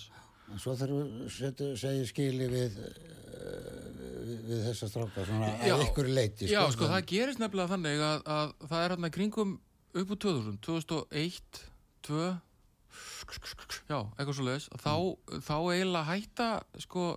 [0.53, 3.85] En svo þegar þú segir skili við, uh,
[4.23, 7.75] við, við þessa stráka, svona já, að ykkur leiti Já, sko, sko það gerist nefnilega
[7.75, 9.55] þannig að, að það er hérna kringum
[9.95, 11.65] upp úr 2000, 2001
[12.05, 12.35] 2
[13.89, 14.95] já, eitthvað svo leiðis þá,
[15.45, 16.49] þá eiginlega hætta
[16.85, 17.15] sko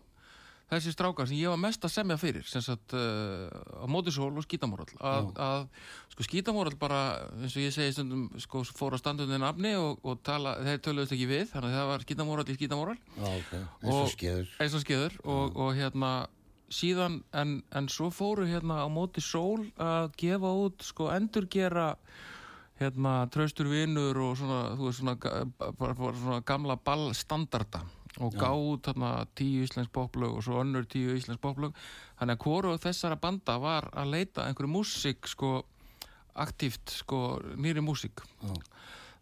[0.68, 3.48] þessi strákar sem ég var mest að semja fyrir sem sagt uh,
[3.80, 5.68] á mótisól og skítamóral að, að
[6.12, 7.02] sko skítamóral bara
[7.40, 11.16] eins og ég segi stundum sko fór að standundin afni og, og tala, þeir töluðist
[11.16, 13.62] ekki við þannig að það var skítamóral í skítamóral okay.
[13.84, 14.50] eins og skeður.
[14.60, 16.12] eins og skeður og, og hérna
[16.68, 21.94] síðan en, en svo fóru hérna á mótisól að gefa út sko endurgera
[22.80, 25.16] hérna traustur vinnur og svona, þú veist, svona,
[25.80, 27.82] bara, svona gamla ballstandarda
[28.18, 31.76] og gáð þarna tíu íslensk poplög og svo önnur tíu íslensk poplög.
[32.18, 35.60] Þannig að hvoru þessara banda var að leita einhverju músík sko
[36.38, 38.24] aktíft sko nýri músík.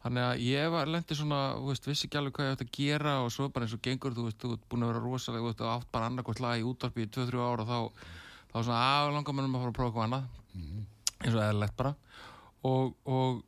[0.05, 2.75] Þannig að ég var lendi svona, þú veist, vissi ekki alveg hvað ég ætti að
[2.77, 5.41] gera og svo bara eins og gengur, þú veist, þú ert búin að vera rosalega,
[5.41, 8.11] þú veist, átt bara annarkvæmt lag í útvarpi í 2-3 ára og þá,
[8.51, 10.27] þá svona að langar mér um að fara að prófa eitthvað annað.
[10.55, 10.85] -hmm.
[11.23, 11.95] eins og eðlilegt bara
[12.65, 13.41] og, og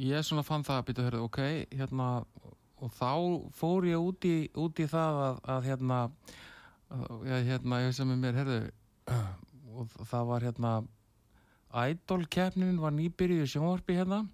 [0.00, 1.40] ég svona fann það að byrja að höra ok,
[1.76, 2.08] hérna
[2.80, 3.10] og þá
[3.56, 5.98] fór ég út í, út það að, að hérna
[6.90, 8.60] að, hérna, ég sem er mér, herðu
[9.80, 10.72] og það var hérna
[11.86, 14.24] Idol keppnin var nýbyrjuð í sjónvarpi hérna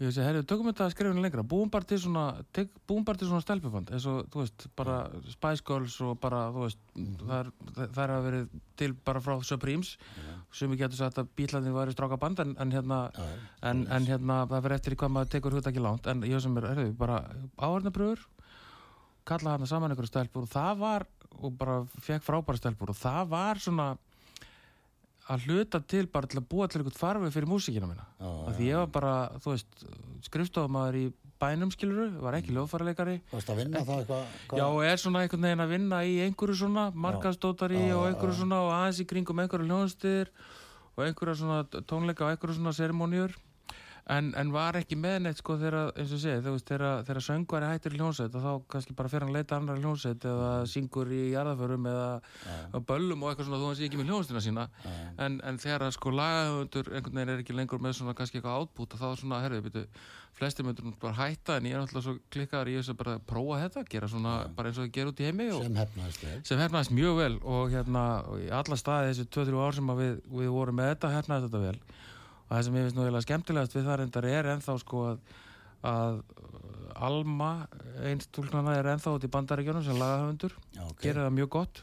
[0.00, 1.44] og ég segi, herru, tökum þetta henni lengra.
[1.44, 2.24] Búum bara til svona,
[2.56, 4.96] tek, búum bara til svona stelpufand eins og, þú veist, bara
[5.28, 9.20] Spice Girls og bara, þú veist mm það, er, það er að verið til bara
[9.20, 9.96] frá Supremes.
[10.16, 10.40] Yeah.
[10.56, 13.36] sem ég getur sagt að bílæðin var í stráka band en, en hérna yeah.
[13.70, 16.42] en, en hérna, það verið eftir í hvað maður tekur hútt ekki langt, en ég
[16.42, 17.20] sem er, herru, bara
[17.60, 18.24] áhörnabröður
[19.28, 21.06] kalla hann saman einhverju stelpur og það var
[21.40, 23.90] og bara fekk frábæra stelpur og það var svona
[25.30, 28.70] að hluta til bara til að búa til eitthvað farfið fyrir músíkina minna af því
[28.70, 29.84] ég var bara, þú veist
[30.26, 31.04] skrifstofamæður í
[31.40, 35.22] bænum skiluru var ekki ljóðfærarleikari Þú veist að vinna það eitthvað Já, og er svona
[35.24, 39.40] einhvern veginn að vinna í einhverju svona markastótari og einhverju svona og aðeins í kringum
[39.44, 40.32] einhverju hljóðstir
[40.96, 43.36] og einhverju svona tónleika og einhverju svona serimóniur
[44.10, 47.24] en, en var ekki með neitt sko þegar, eins og segið, þú veist, þegar, þegar
[47.26, 51.12] söngvari hættir hljónsett og þá kannski bara fer hann að leita annar hljónsett eða syngur
[51.14, 52.08] í jarðaförum eða
[52.44, 52.80] ja.
[52.90, 54.96] böllum og eitthvað svona þú hans ekki með hljónstina sína ja.
[55.26, 58.96] en, en þegar sko lagahöndur einhvern veginn er ekki lengur með svona kannski eitthvað átbút
[58.96, 59.86] og þá er svona, herru, byrju,
[60.40, 63.58] flestir myndur bara hætta en ég er alltaf svo klikkaður í þess að bara prófa
[63.64, 64.52] þetta, gera svona ja.
[64.56, 65.64] bara eins og það ger út í heimi og,
[66.48, 68.04] sem hefnaðist mjög vel og hérna
[68.60, 71.98] alla staði þessi 2-3 ár sem við, við vorum með þetta hefnaðist þetta vel
[72.50, 75.20] og það sem ég finnst nú eiginlega skemmtilegast við það reyndar er ennþá sko að,
[75.86, 76.16] að
[77.00, 77.50] Alma
[78.10, 81.04] einstúlnana er ennþá út í bandaríkjónum sem lagahöfundur, okay.
[81.04, 81.80] gerir það mjög gott.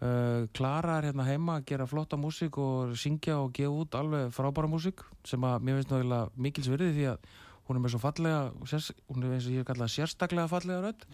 [0.00, 4.32] Uh, Klara er hérna heima að gera flotta músík og syngja og gefa út alveg
[4.32, 7.26] frábæra músík sem að mér finnst nú eiginlega mikils virði því að
[7.68, 11.04] hún er með svo fallega hún er eins og ég hef kallað sérstaklega fallega rödd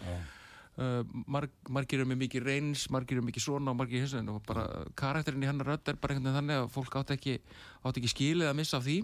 [0.77, 4.43] Uh, marg, margir eru með mikið reyns margir með mikið svona og margir hins og
[4.45, 4.67] bara
[4.99, 7.33] karakterinn í hennar rödd er bara einhvern veginn þannig að fólk átt ekki,
[7.81, 8.99] átt ekki skilið að missa af því.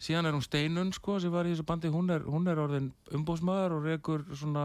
[0.00, 1.90] Síðan er hún Steinun sko sem var í þessu bandi.
[1.92, 2.86] Hún er, hún er orðin
[3.18, 4.64] umbóðsmaður og rekur svona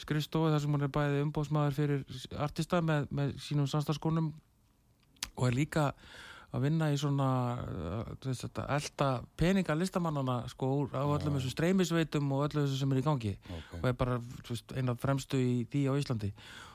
[0.00, 2.06] skrifstofu þar sem hún er bæðið umbóðsmaður fyrir
[2.46, 4.30] artista með, með sínum samstagskonum
[5.34, 5.90] og er líka
[6.54, 12.62] að vinna í svona uh, elda peninga listamannana sko á öllum þessu streymisveitum og öllu
[12.64, 13.34] þessu sem er í gangi.
[13.42, 13.80] Okay.
[13.80, 14.20] og er bara
[14.76, 16.30] eina fremstu í því á Íslandi.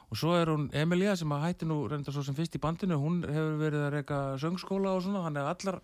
[0.10, 2.98] Og svo er hún Emilia sem að hætti nú reynda svo sem fyrst í bandinu
[2.98, 5.78] hún hefur verið að reyka söngskóla og svona þannig að allar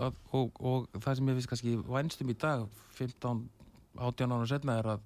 [0.00, 2.64] að og, og það sem ég finnst kannski vænstum í dag
[2.96, 5.04] 15-18 ára setna er að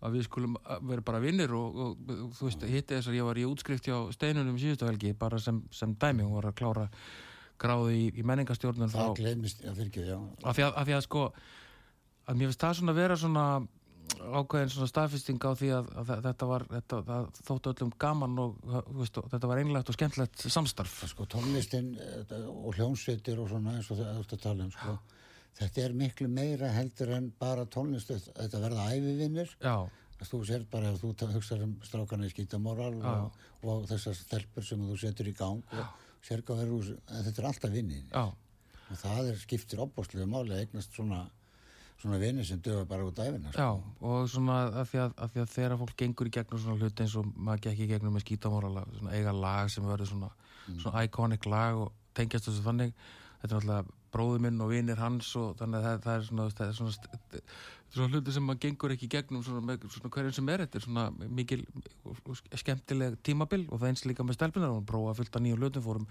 [0.00, 0.56] að við skulum
[0.88, 3.88] vera bara vinnir og, og, og þú veist, hitti þess að ég var í útskrift
[3.88, 6.86] hjá steinunum síðustu helgi bara sem, sem dæmi, hún var að klára
[7.60, 10.16] gráði í, í menningastjórnum Það glemist, já, fyrir ekki, já.
[10.44, 11.26] Af því að, af því að sko
[12.30, 13.44] að mér finnst það svona að vera svona
[14.40, 18.56] ákveðin svona staðfesting á því að, að þetta var, þetta, þóttu öllum gaman og
[18.98, 20.96] veist, þetta var einlegt og skemmtlegt samstarf.
[21.12, 24.96] Sko tónlistinn eh, og hljónsveitir og svona eins og það eftir að tala um sko
[25.58, 28.12] þetta er miklu meira heldur en bara tónlist.
[28.30, 29.56] Þetta verða æfivinnir
[30.28, 34.82] þú sér bara að þú hugsaður um strákarna í skítamoral og, og þessar stelpur sem
[34.84, 35.62] þú setur í gang
[36.60, 41.22] verður þetta er alltaf vinnin og það er skiptir opbóstlega máli að eignast svona
[42.00, 43.60] svona vinni sem döfa bara út æfina sko.
[43.60, 46.80] Já, og svona að því að, að því að þegar fólk gengur í gegnum svona
[46.80, 50.30] hluti eins og maður gekk í gegnum með skítamorala svona eiga lag sem verður svona,
[50.64, 50.78] mm.
[50.80, 52.94] svona iconic lag og tengjast þessu þannig
[53.42, 56.46] þetta er náttúrulega bróðu minn og vinir hans og þannig að það, það er svona,
[56.58, 57.42] það er svona,
[57.94, 60.64] svona hluti sem maður gengur ekki gegnum svona, svona hverjum sem er.
[60.66, 61.06] Þetta er svona
[61.40, 61.66] mikil
[62.62, 66.08] skemmtileg tímabil og það eins líka með stelpunar og prófa að fylta nýju hlutum fórum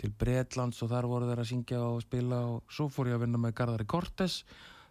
[0.00, 3.26] til Breitlands og þar voru þeir að syngja og spila og svo fór ég að
[3.26, 4.40] vinna með Garðari Kortes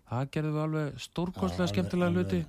[0.07, 2.41] það gerði við alveg stórkostlega skemmtilega hluti.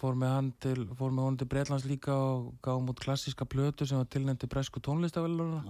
[0.00, 4.42] fór með hann til, til Breitlands líka og gáði mút klassiska plötu sem var tilnænt
[4.42, 5.62] til Bresku tónlistavelluna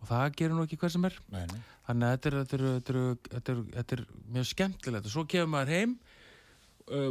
[0.00, 1.18] og það gerur nú ekki hvað sem er.
[1.32, 1.60] Nei, nei.
[1.86, 4.04] þannig að þetta er, þetta, er, þetta, er, þetta, er, þetta er
[4.36, 5.08] mjög skemmtilegt.
[5.08, 5.96] Og svo kemur maður heim
[6.90, 7.10] uh,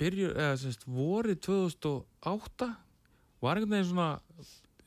[0.00, 2.72] byrjur, eða sérst voru 2008
[3.40, 4.10] var einhvern veginn svona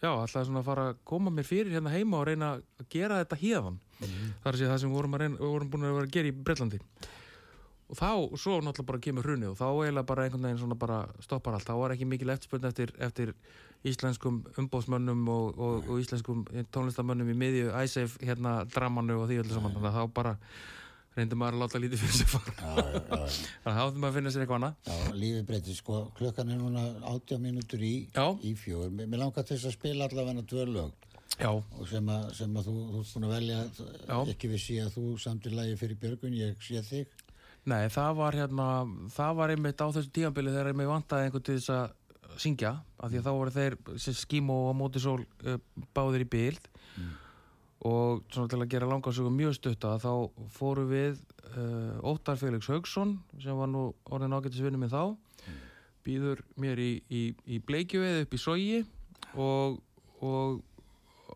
[0.04, 3.22] já, alltaf svona að fara að koma mér fyrir hérna heima og reyna að gera
[3.24, 6.16] þetta híðan mm þar sé það sem við vorum, reyna, vorum búin að vera að
[6.18, 6.80] gera í Breitlandi
[7.94, 8.10] og þá,
[8.42, 11.68] svo náttúrulega bara kemur hrunni og þá eiginlega bara einhvern veginn svona bara stoppar allt,
[11.68, 13.34] þá var ekki mikil eftirspönd eftir, eftir
[13.88, 19.58] íslenskum umbóðsmönnum og, og, og íslenskum tónlistamönnum í miðju æsef hérna dramanu og því öllu
[19.58, 19.76] saman.
[19.76, 20.34] Þannig að þá bara
[21.14, 22.56] reyndi maður að láta lítið fyrir sig fara.
[22.60, 23.16] Þannig
[23.68, 24.78] að þá þurfum maður að finna sér eitthvað annað.
[24.88, 27.96] Já, lífið breytið, sko, klukkan er núna 80 mínútur í,
[28.42, 28.94] í fjögur.
[29.02, 31.10] Mér langar til þess að spila allavega tvö lög.
[31.40, 31.50] Já.
[31.50, 33.62] og sem að, sem að þú, þú ert búin að velja
[34.06, 34.18] Já.
[34.36, 37.24] ekki við sé að þú samtir lægi fyrir Björgun, ég sé þig.
[37.64, 38.68] Nei, það var hérna,
[39.16, 41.96] það var einmitt á þessu tíanbili þegar ég mig vantaði einhvern til þess að
[42.42, 43.76] syngja af því að þá voru þeir
[44.20, 45.60] skímo og mótisól uh,
[45.96, 47.12] báðir í bíld mm.
[47.90, 50.12] og svona til að gera langarsögum mjög stutta þá
[50.56, 51.22] fóru við
[51.54, 55.62] uh, Óttar Felix Haugsson sem var nú orðin ágættisvinni minn þá mm.
[56.08, 58.84] býður mér í, í, í bleikjöfið upp í sógi
[59.34, 59.80] og,
[60.22, 60.60] og,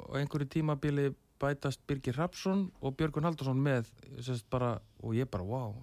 [0.02, 3.92] og einhverju tímabili bætast Birgir Rapsson og Björgun Haldursson með
[4.50, 5.76] bara, og ég bara wow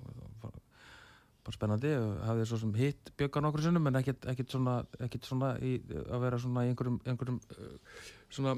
[1.45, 5.55] bara spennandi, hafði svo sem hitt bjöggan okkur sinnum en ekkert, ekkert svona, ekkert svona
[5.61, 7.75] í, að vera svona í einhverjum, einhverjum uh,
[8.33, 8.57] svona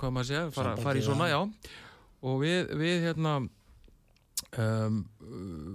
[0.00, 1.40] hvað maður segja, fara, fara í svona, já.
[2.24, 5.00] Og við, við hérna um,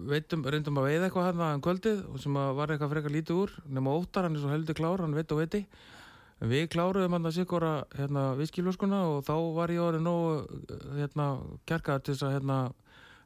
[0.10, 3.58] veitum, reyndum að veiða eitthvað hérna um kvöldið og sem var eitthvað frekar lítið úr
[3.66, 5.66] nema óttar, hann er svo heldur klár, hann veit og veiti
[6.46, 11.28] við kláruðum hann að sikora hérna viðskilvöskuna og þá var ég orðið nógu hérna
[11.70, 12.58] kjarkað til þess að hérna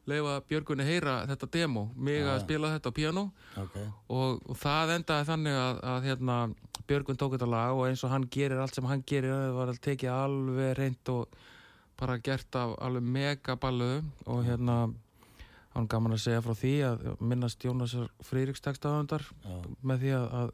[0.10, 3.26] leifa Björgunni heyra þetta demo mig að spila þetta á piano
[3.60, 3.86] okay.
[4.07, 6.39] og, og það endaði þannig að, að hérna,
[6.89, 9.74] Björgun tók þetta lag og eins og hann gerir allt sem hann gerir það var
[9.74, 11.39] að tekið alveg reynd og
[11.99, 13.91] bara gert af alveg megaballu
[14.26, 14.82] og hérna
[15.76, 17.95] hann gaman að segja frá því að minnast Jónas
[18.26, 19.26] Frýriks textaðundar
[19.86, 20.53] með því að, að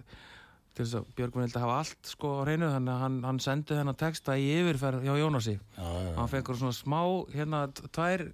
[0.76, 3.78] til þess að Björgvin vildi hafa allt sko á hreinu þannig að hann, hann sendi
[3.78, 5.56] þennan texta í yfirferð hjá Jónasi.
[5.78, 7.00] Já, já, hann fekkur svona smá
[7.32, 7.62] hérna
[7.96, 8.26] tvær,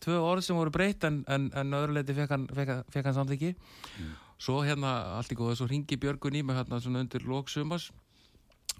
[0.00, 3.54] tvö orð sem voru breytt en, en, en öðruleiti fekk hann, hann samt ekki.
[4.00, 4.14] Mm.
[4.40, 7.90] svo hérna allt í góða svo ringi Björgvin í mig hérna svona undir lóksumas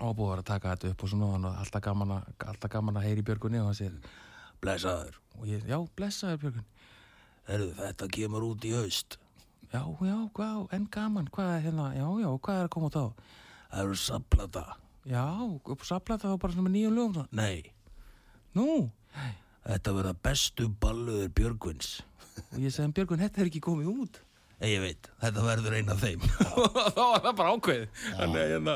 [0.00, 3.24] og búið að taka þetta upp og svona alltaf gaman að, alltaf gaman að heyri
[3.26, 3.98] Björgvinni og hann segir
[4.62, 5.18] blessaður.
[5.38, 6.68] og ég, já blessaður Björgvin.
[7.50, 9.18] Herðu þetta kemur út í haust
[9.72, 13.02] já, já, hvað, en gaman, hvað er hérna, já, já, hvað er að koma þá?
[13.70, 14.64] Það eru saplata.
[15.10, 15.26] Já,
[15.86, 17.70] saplata þá bara svona með nýjum lögum, nei,
[18.58, 18.66] nú,
[19.66, 21.94] þetta verða bestu balluður Björgvins.
[22.50, 24.20] Og ég segði, Björgvin, þetta er ekki komið út
[24.68, 27.84] ég veit, þetta verður eina af þeim og þá var það bara ákveð
[28.18, 28.74] þannig að hérna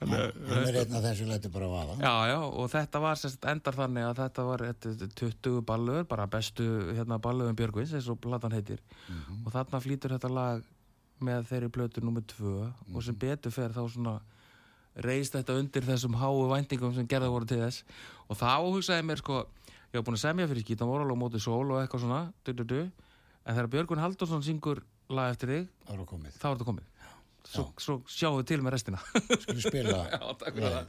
[0.00, 3.48] hann er einn af þessu leiti bara að vaða já, já, og þetta var sérst
[3.52, 4.64] endar þannig að þetta var
[5.20, 9.44] 20 ballur, bara bestu hérna, balluðum Björgvins, eins og platan heitir mm -hmm.
[9.44, 10.64] og þarna flýtur þetta lag
[11.20, 12.96] með þeirri blötu nummið 2 mm -hmm.
[12.96, 13.20] og sem mhm.
[13.20, 14.20] betur fer þá svona
[14.96, 17.84] reist þetta undir þessum háu væntingum sem gerða voru til þess
[18.28, 19.46] og þá hugsaði mér sko
[19.92, 22.52] ég hef búin að semja fyrir skítan voru alveg mótið sól og eitthvað svona du,
[22.52, 22.90] du, du.
[23.44, 24.82] en þegar Björgun Haldursson syngur
[25.12, 25.70] lag eftir þig.
[25.86, 26.92] Þá er þetta komið.
[27.46, 28.98] Svo, svo sjáum við til með restina.
[29.44, 30.88] Skulum spila Já, takk fyrir það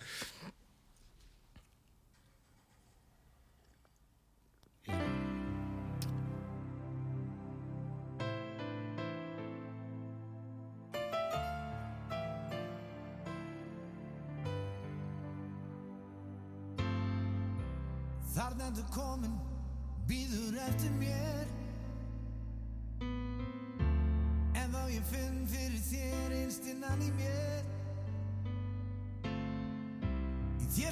[18.37, 19.37] Þarna þú komin,
[20.09, 21.56] býður eftir mér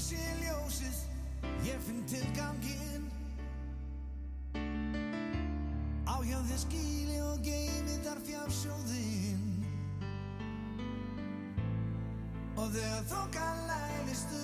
[0.05, 0.97] sé ljósið,
[1.65, 3.07] ég finn tilganginn
[6.05, 9.65] Á hjá þér skíli og geimi þar fjársjóðinn
[12.53, 14.37] Og þegar þokan læðist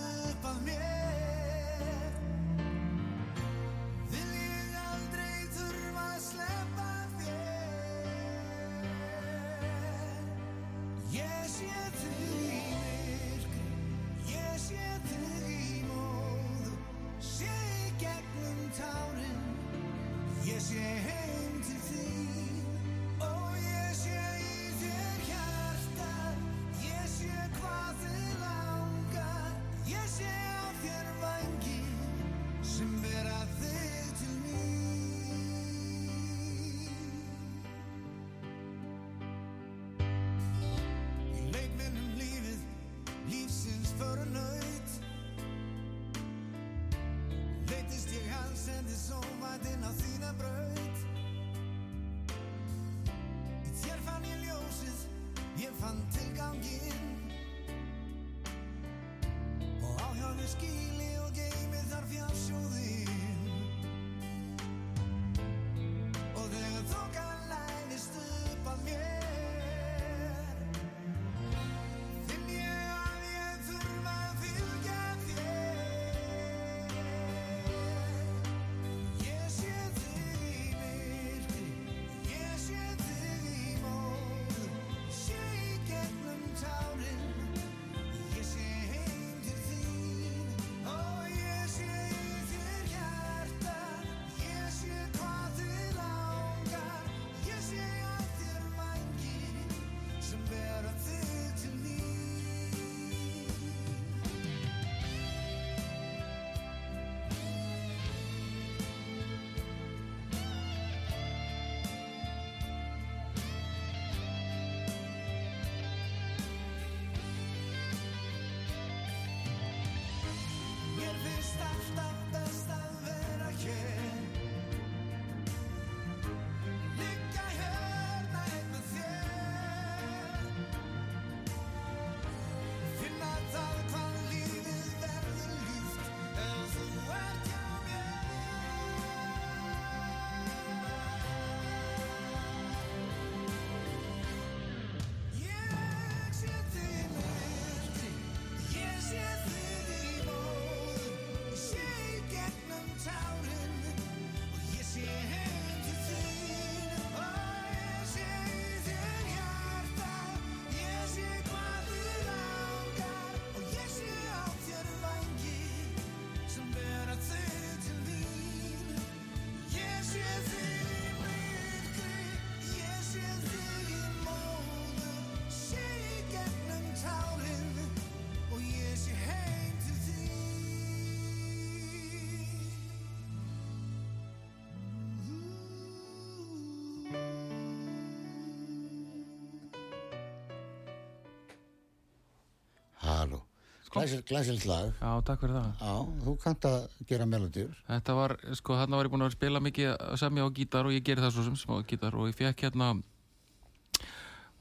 [194.32, 194.92] Glæsilt lag.
[194.98, 195.72] Já, takk fyrir það.
[195.82, 196.78] Já, þú kannt að
[197.10, 200.90] gera melodýr Þetta var, sko, þarna var ég búin að spila mikið semja á gítar
[200.90, 202.94] og ég geri það svo sem smá gítar og ég fekk hérna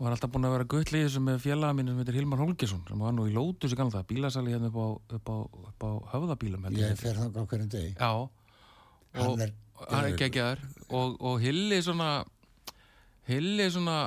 [0.01, 3.03] var alltaf búin að vera gulli þessu með félaga mínu sem heitir Hilmar Holgesson sem
[3.05, 4.88] var nú í Lótus í gamla það, bílasali hérna upp á,
[5.18, 5.36] upp á,
[5.70, 7.91] upp á höfðabílum Ég fer það á hverjum degi.
[7.99, 8.12] Já.
[9.18, 9.53] Hann og er
[9.88, 10.62] hann er geggjaður.
[10.88, 12.09] Og, og Hilli svona
[13.28, 13.99] Hilli svona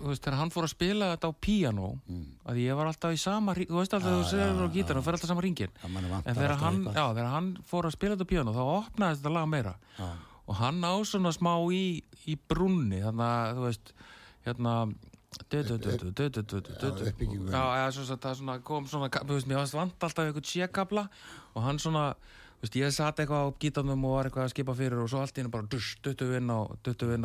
[0.00, 2.24] þú veist, þegar hann fór að spila þetta á píanó Mm.
[2.48, 5.04] að ég var alltaf í sama þú veist alltaf þegar þú segir á gítar og
[5.04, 6.94] fer alltaf sama ringin en þegar hann, eitthvað.
[6.96, 10.08] já, þegar hann fór að spila þetta á píanó þá opnaði þetta lag meira Já.
[10.48, 13.92] og hann á svona smá í, í brunni þannig að þú veist
[14.46, 14.74] hérna,
[18.16, 21.04] að það kom svona, þú veist, mér varst vant alltaf einhvern sékabla
[21.54, 22.14] og hann svona,
[22.60, 25.36] veist, ég satt eitthvað á gítarnum og var eitthvað að skipa fyrir og svo allt
[25.36, 26.60] í hennu bara duttu inn á,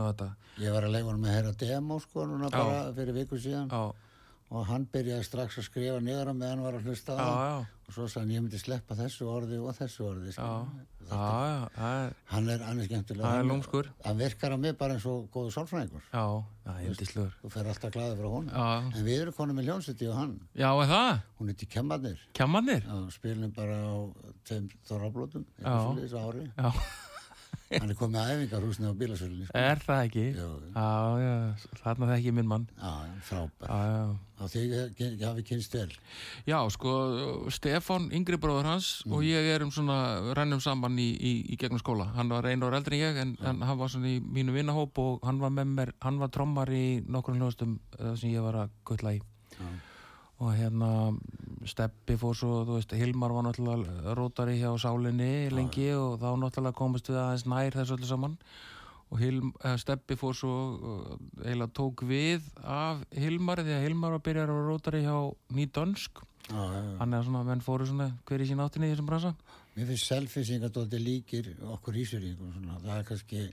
[0.02, 0.30] á þetta.
[0.64, 3.68] Ég var að leifa hann með að heyra demo sko núna bara fyrir viku síðan.
[3.72, 4.05] Já,
[4.52, 7.30] og hann byrjaði strax að skrifa niður á meðan hann var að hlusta á já,
[7.50, 7.56] já,
[7.88, 10.50] og svo sagði hann ég myndi sleppa þessu orði og þessu orði já, sko.
[11.10, 13.39] já, já, er, hann er, hann er skemmtilega Hann-
[14.06, 16.06] hann virkar á mig bara eins og góðu sálfræðingur.
[16.14, 16.26] Já,
[16.66, 16.72] já,
[17.41, 18.68] þú fer alltaf glæði frá Já,
[19.00, 20.36] en við erum konum með hljónsiti og hann.
[20.54, 21.20] Já, það?
[21.39, 22.22] hún er til kemmarnir?
[23.18, 23.96] Spilum bara á
[24.46, 25.74] tveim þorrablótum Já.
[26.22, 26.48] ári.
[26.58, 26.72] Já,
[27.72, 29.57] hann er komið að æfingarhúsni á bílasölunni sko.
[29.57, 30.26] er það ekki?
[30.38, 30.49] Jú.
[30.76, 30.89] Já,
[31.24, 31.34] já,
[31.82, 32.68] þarna þekki ég minn mann.
[32.78, 34.03] já, já, frábær Já, já.
[34.36, 34.63] á því
[35.26, 35.95] hafi kynst vel
[36.45, 36.93] Já, sko,
[37.49, 39.97] Stefán, yngri bróður hans og ég erum svona,
[40.38, 42.11] rennum saman í, í, í gegnum skóla.
[42.16, 44.97] Hann var einu ára eldri en ég en, en hann var svona í mínu vinnahóp
[45.01, 48.61] og hann var með mér, hann var trommar í nokkrum hljóðstum uh, sem ég var
[48.66, 49.22] að gulla í.
[49.55, 49.68] Já.
[50.44, 51.16] Og hérna,
[51.70, 56.76] Steppi fór svo, þú veist, Hilmar var náttúrulega rótari hjá sálinni lengi og þá náttúrulega
[56.76, 58.38] komist við aðeins nær þessu öllu saman.
[59.14, 64.16] Og Hilm, uh, Steppi fór svo, uh, eiginlega tók við af Hilmar því að Hilmar
[64.18, 65.18] var byrjar að vera rótari hjá
[65.56, 66.82] Nýdönsk já, já.
[67.00, 69.36] Þannig að svona menn fóru svona hver í sín áttinni í þessum bransa?
[69.76, 72.82] Mér finnst selfisingar dóldi líkir okkur svona.
[72.84, 73.46] Það er kannski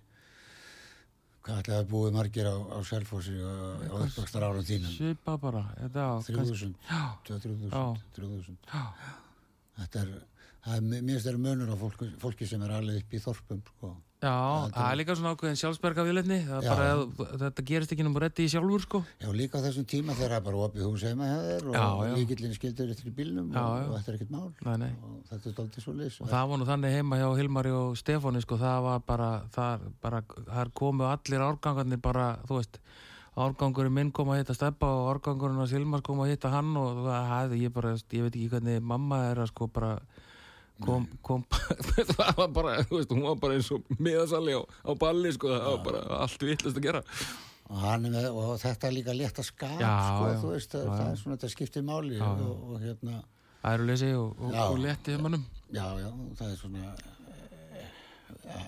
[1.42, 4.92] hvað ætlaði að búið margir á, á selfossi á uppvakstar ára þínum?
[4.94, 7.84] Svipa bara, þetta á 3000, Já, 2000, Já.
[8.18, 8.82] 3000 já,
[9.80, 10.12] Þetta er,
[10.62, 13.62] það er mér finnst þeirra munur á fólki, fólki sem er alveg upp í þorpum
[13.72, 13.92] sko.
[14.22, 14.34] Já,
[14.72, 16.20] það er líka svona ákveðin sjálfsberga er
[16.62, 17.02] að,
[17.42, 19.00] þetta gerist ekki náttúrulega rétti í sjálfur, sko.
[19.18, 22.56] Já, líka á þessum tíma þegar það er bara opið hús heima þér og líkillin
[22.56, 23.86] skildur eftir bílnum Já, og, já.
[23.88, 24.90] og þetta er ekkert mál Nei, nei.
[25.02, 27.96] og þetta er dóldi svo leys Og það var nú þannig heima hjá Hilmari og
[27.98, 32.78] Stefáni, sko, það var bara, það, bara, það komu allir árgangarnir bara, þú veist,
[33.42, 37.06] árgangurinn minn kom að hitta Steppa og árgangurinn hans Hilmars kom að hitta hann og
[37.06, 39.94] það hefði ég bara, ég veit ekki hvernig mamma er að sko bara
[40.84, 41.44] kom, kom
[42.16, 45.52] það var bara, þú veist, hún var bara eins og miðasali á, á balli, sko,
[45.52, 47.02] það var bara allt vittlust að gera.
[47.92, 50.90] er með, og þetta er líka létt að skap Já, sko, já, þú veist, já,
[50.90, 53.22] það er svona þetta skiptir máli og, og hérna.
[53.62, 55.48] Æruleysi og, og, og létti mönnum.
[55.70, 57.90] Já, já, það er svona eh,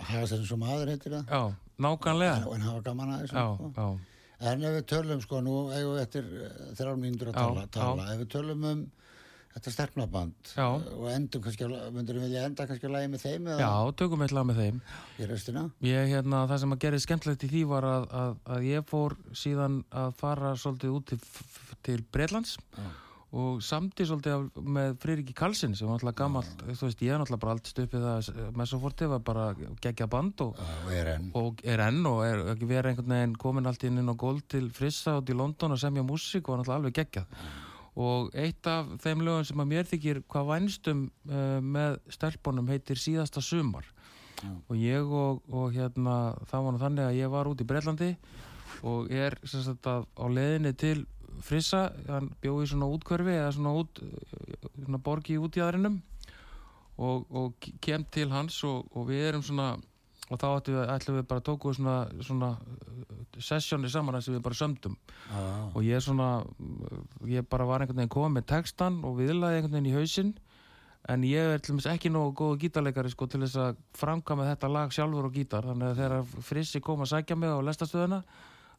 [0.09, 1.31] hafa eins og maður heitir það.
[1.31, 2.37] Já, nákvæmlega.
[2.41, 3.73] En, en hafa gaman að þessu já, sko.
[3.75, 4.12] já,
[4.51, 8.07] en ef við tölum sko, nú eigum við eftir eh, þrjár mínútur að tala, tala.
[8.15, 8.85] ef við tölum um
[9.55, 10.67] þetta sterknaband Já.
[10.67, 13.61] og endum kannski, myndur við vilja enda kannski að lægi með þeim eða?
[13.63, 14.81] Já, tökum eitt lag með þeim.
[15.21, 15.63] Í restina?
[15.87, 19.17] Ég, hérna, það sem að gerði skemmtilegt í því var að, að, að ég fór
[19.45, 21.21] síðan að fara svolítið út til,
[21.87, 22.89] til Breitlands Já.
[23.39, 27.43] og samti svolítið með Friðriki Karlsson sem var alltaf gammal, þú veist, ég er alltaf
[27.45, 29.47] bara allt stuppið að Messoforti var bara
[29.83, 31.31] geggja band og og er enn.
[31.39, 34.43] og er enn og er ekki verið einhvern veginn komin allt inn inn á gól
[34.51, 37.47] til Frissa út í London og semja músík og var náttúrulega alveg geggjað
[37.95, 43.01] og eitt af þeim lögum sem að mér þykir hvað vænstum uh, með stelpunum heitir
[43.01, 43.86] síðasta sumar.
[44.42, 44.51] Já.
[44.68, 48.09] og ég og, og hérna það var nú þannig að ég var út í Breitlandi
[48.84, 51.05] og er sem sagt að á leðinni til
[51.45, 51.86] Frissa.
[52.09, 54.03] Hann bjóði svona útkverfi eða svona út
[54.74, 56.01] svona borgi í útjæðrinum
[56.99, 59.74] og, og kem til hans og, og við erum svona
[60.31, 62.51] og þá ætlum við, ætlum við bara að tóku svona, svona
[63.43, 64.97] sessjónir saman sem við bara sömdum.
[65.29, 65.43] Já,
[65.75, 66.31] og ég svona
[67.29, 70.35] ég bara var einhvern veginn komið með textan og viðlaði einhvern veginn í hausinn.
[71.12, 74.70] En ég er til dæmis ekki nógu góðu gítarleikari sko til þess að framkama þetta
[74.72, 75.66] lag sjálfur og gítar.
[75.68, 78.22] Þannig að þegar Frissi kom að sækja mig á lestastöðuna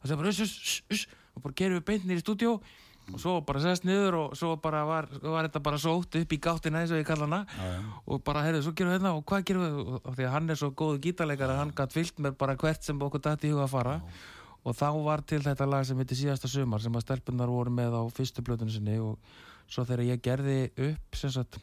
[0.00, 2.56] það segði bara uss, uss, uss, og bara gerum við beint nýri í stúdíó
[3.12, 6.38] og svo bara sest niður og svo bara var, var þetta bara sótt upp í
[6.42, 7.42] gáttina eins og ég kalla hana.
[7.46, 7.92] Já, já.
[8.06, 9.76] og bara, heyrðu, svo gerum við hérna og hvað gerum við?
[9.84, 12.88] Og, því að hann er svo góðu gítarleikari að hann gætt fyllt með bara hvert
[12.88, 13.96] sem okkur dætti í huga að fara.
[14.66, 17.94] Og þá var til þetta lag sem heitir síðasta sumar sem að stelpunar voru með
[17.94, 18.98] á fyrstu blöðinu sinni.
[18.98, 19.14] Og
[19.70, 20.58] svo þegar ég gerði
[20.90, 21.60] upp sem sagt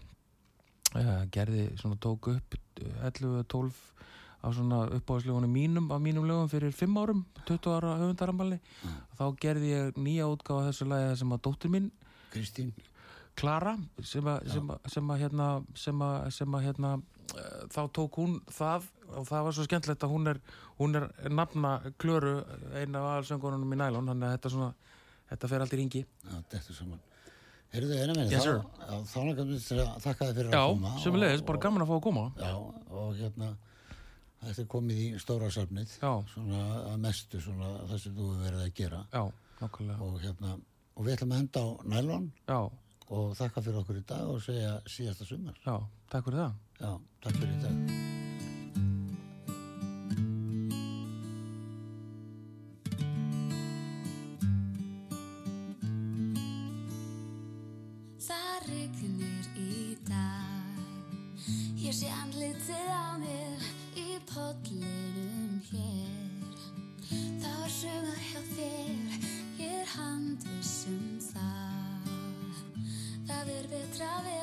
[0.96, 2.56] uh, gerði, svona tók upp
[3.04, 3.92] 11-12
[4.44, 8.60] á svona uppáðslegunum mínum af mínum lögum fyrir 5 árum 20 ára höfundaramali
[9.18, 11.92] þá gerði ég nýja útgáfa af þessu lagi sem að dóttir mín
[12.34, 12.74] Kristín.
[13.40, 17.82] Klara sem að, sem að, sem að hérna sem að, sem að hérna uh, þá
[17.96, 20.42] tók hún það og það var svo skemmtilegt að hún er
[20.82, 22.36] hún er nafna Klöru
[22.74, 24.70] eina af aðalsöngunum í nælón þannig að þetta svona
[25.32, 27.02] þetta fer allt í ringi Já, þetta er saman.
[27.74, 29.20] Heyrðu, eina minni, Yes, þá, já, þá
[29.66, 31.94] til að þakka þið fyrir Já, að koma sem leiðis, og- bara gaman að fá
[31.96, 32.26] að koma.
[32.38, 32.52] Já,
[33.02, 33.48] og hérna
[34.48, 38.78] þetta er komið í stóra safnið að mestu svona það sem þú hefur verið að
[38.80, 39.02] gera.
[39.14, 39.24] Já,
[39.64, 40.56] og hérna,
[40.94, 42.60] og við ætlum að henda á nælon Já,
[43.10, 45.62] og þakka fyrir okkur í dag og segja síðasta sumar.
[45.66, 45.78] Já,
[46.14, 46.58] takk fyrir það.
[46.82, 46.92] Já,
[47.24, 48.13] takk fyrir í dag
[74.04, 74.43] Love it.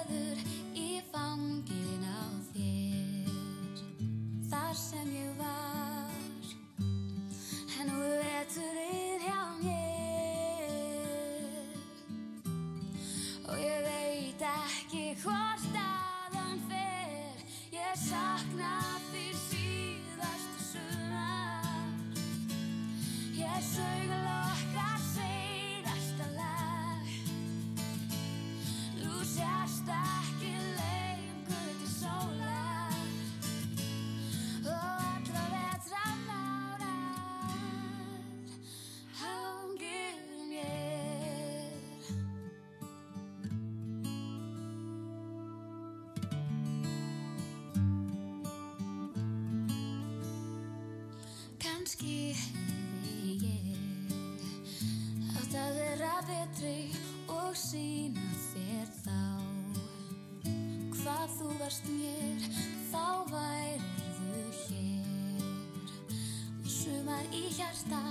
[67.60, 68.09] just está.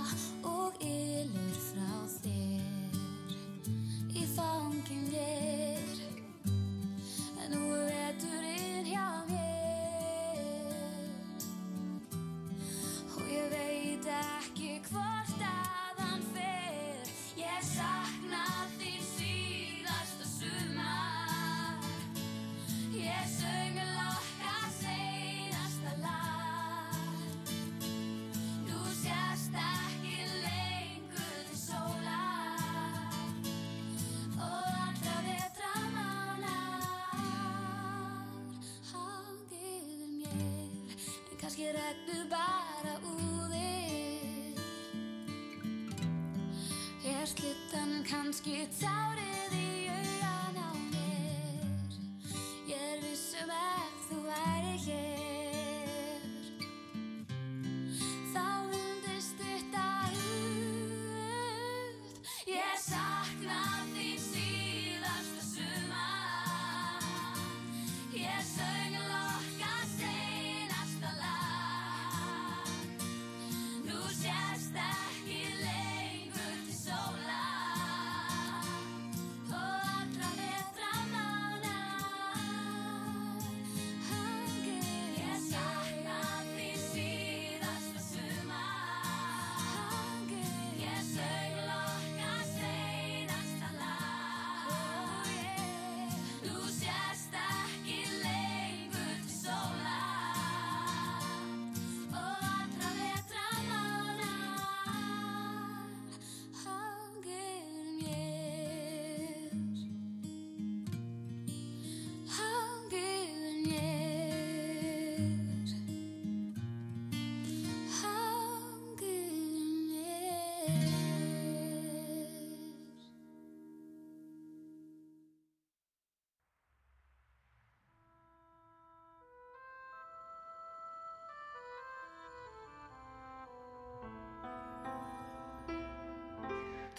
[48.50, 48.89] get tired.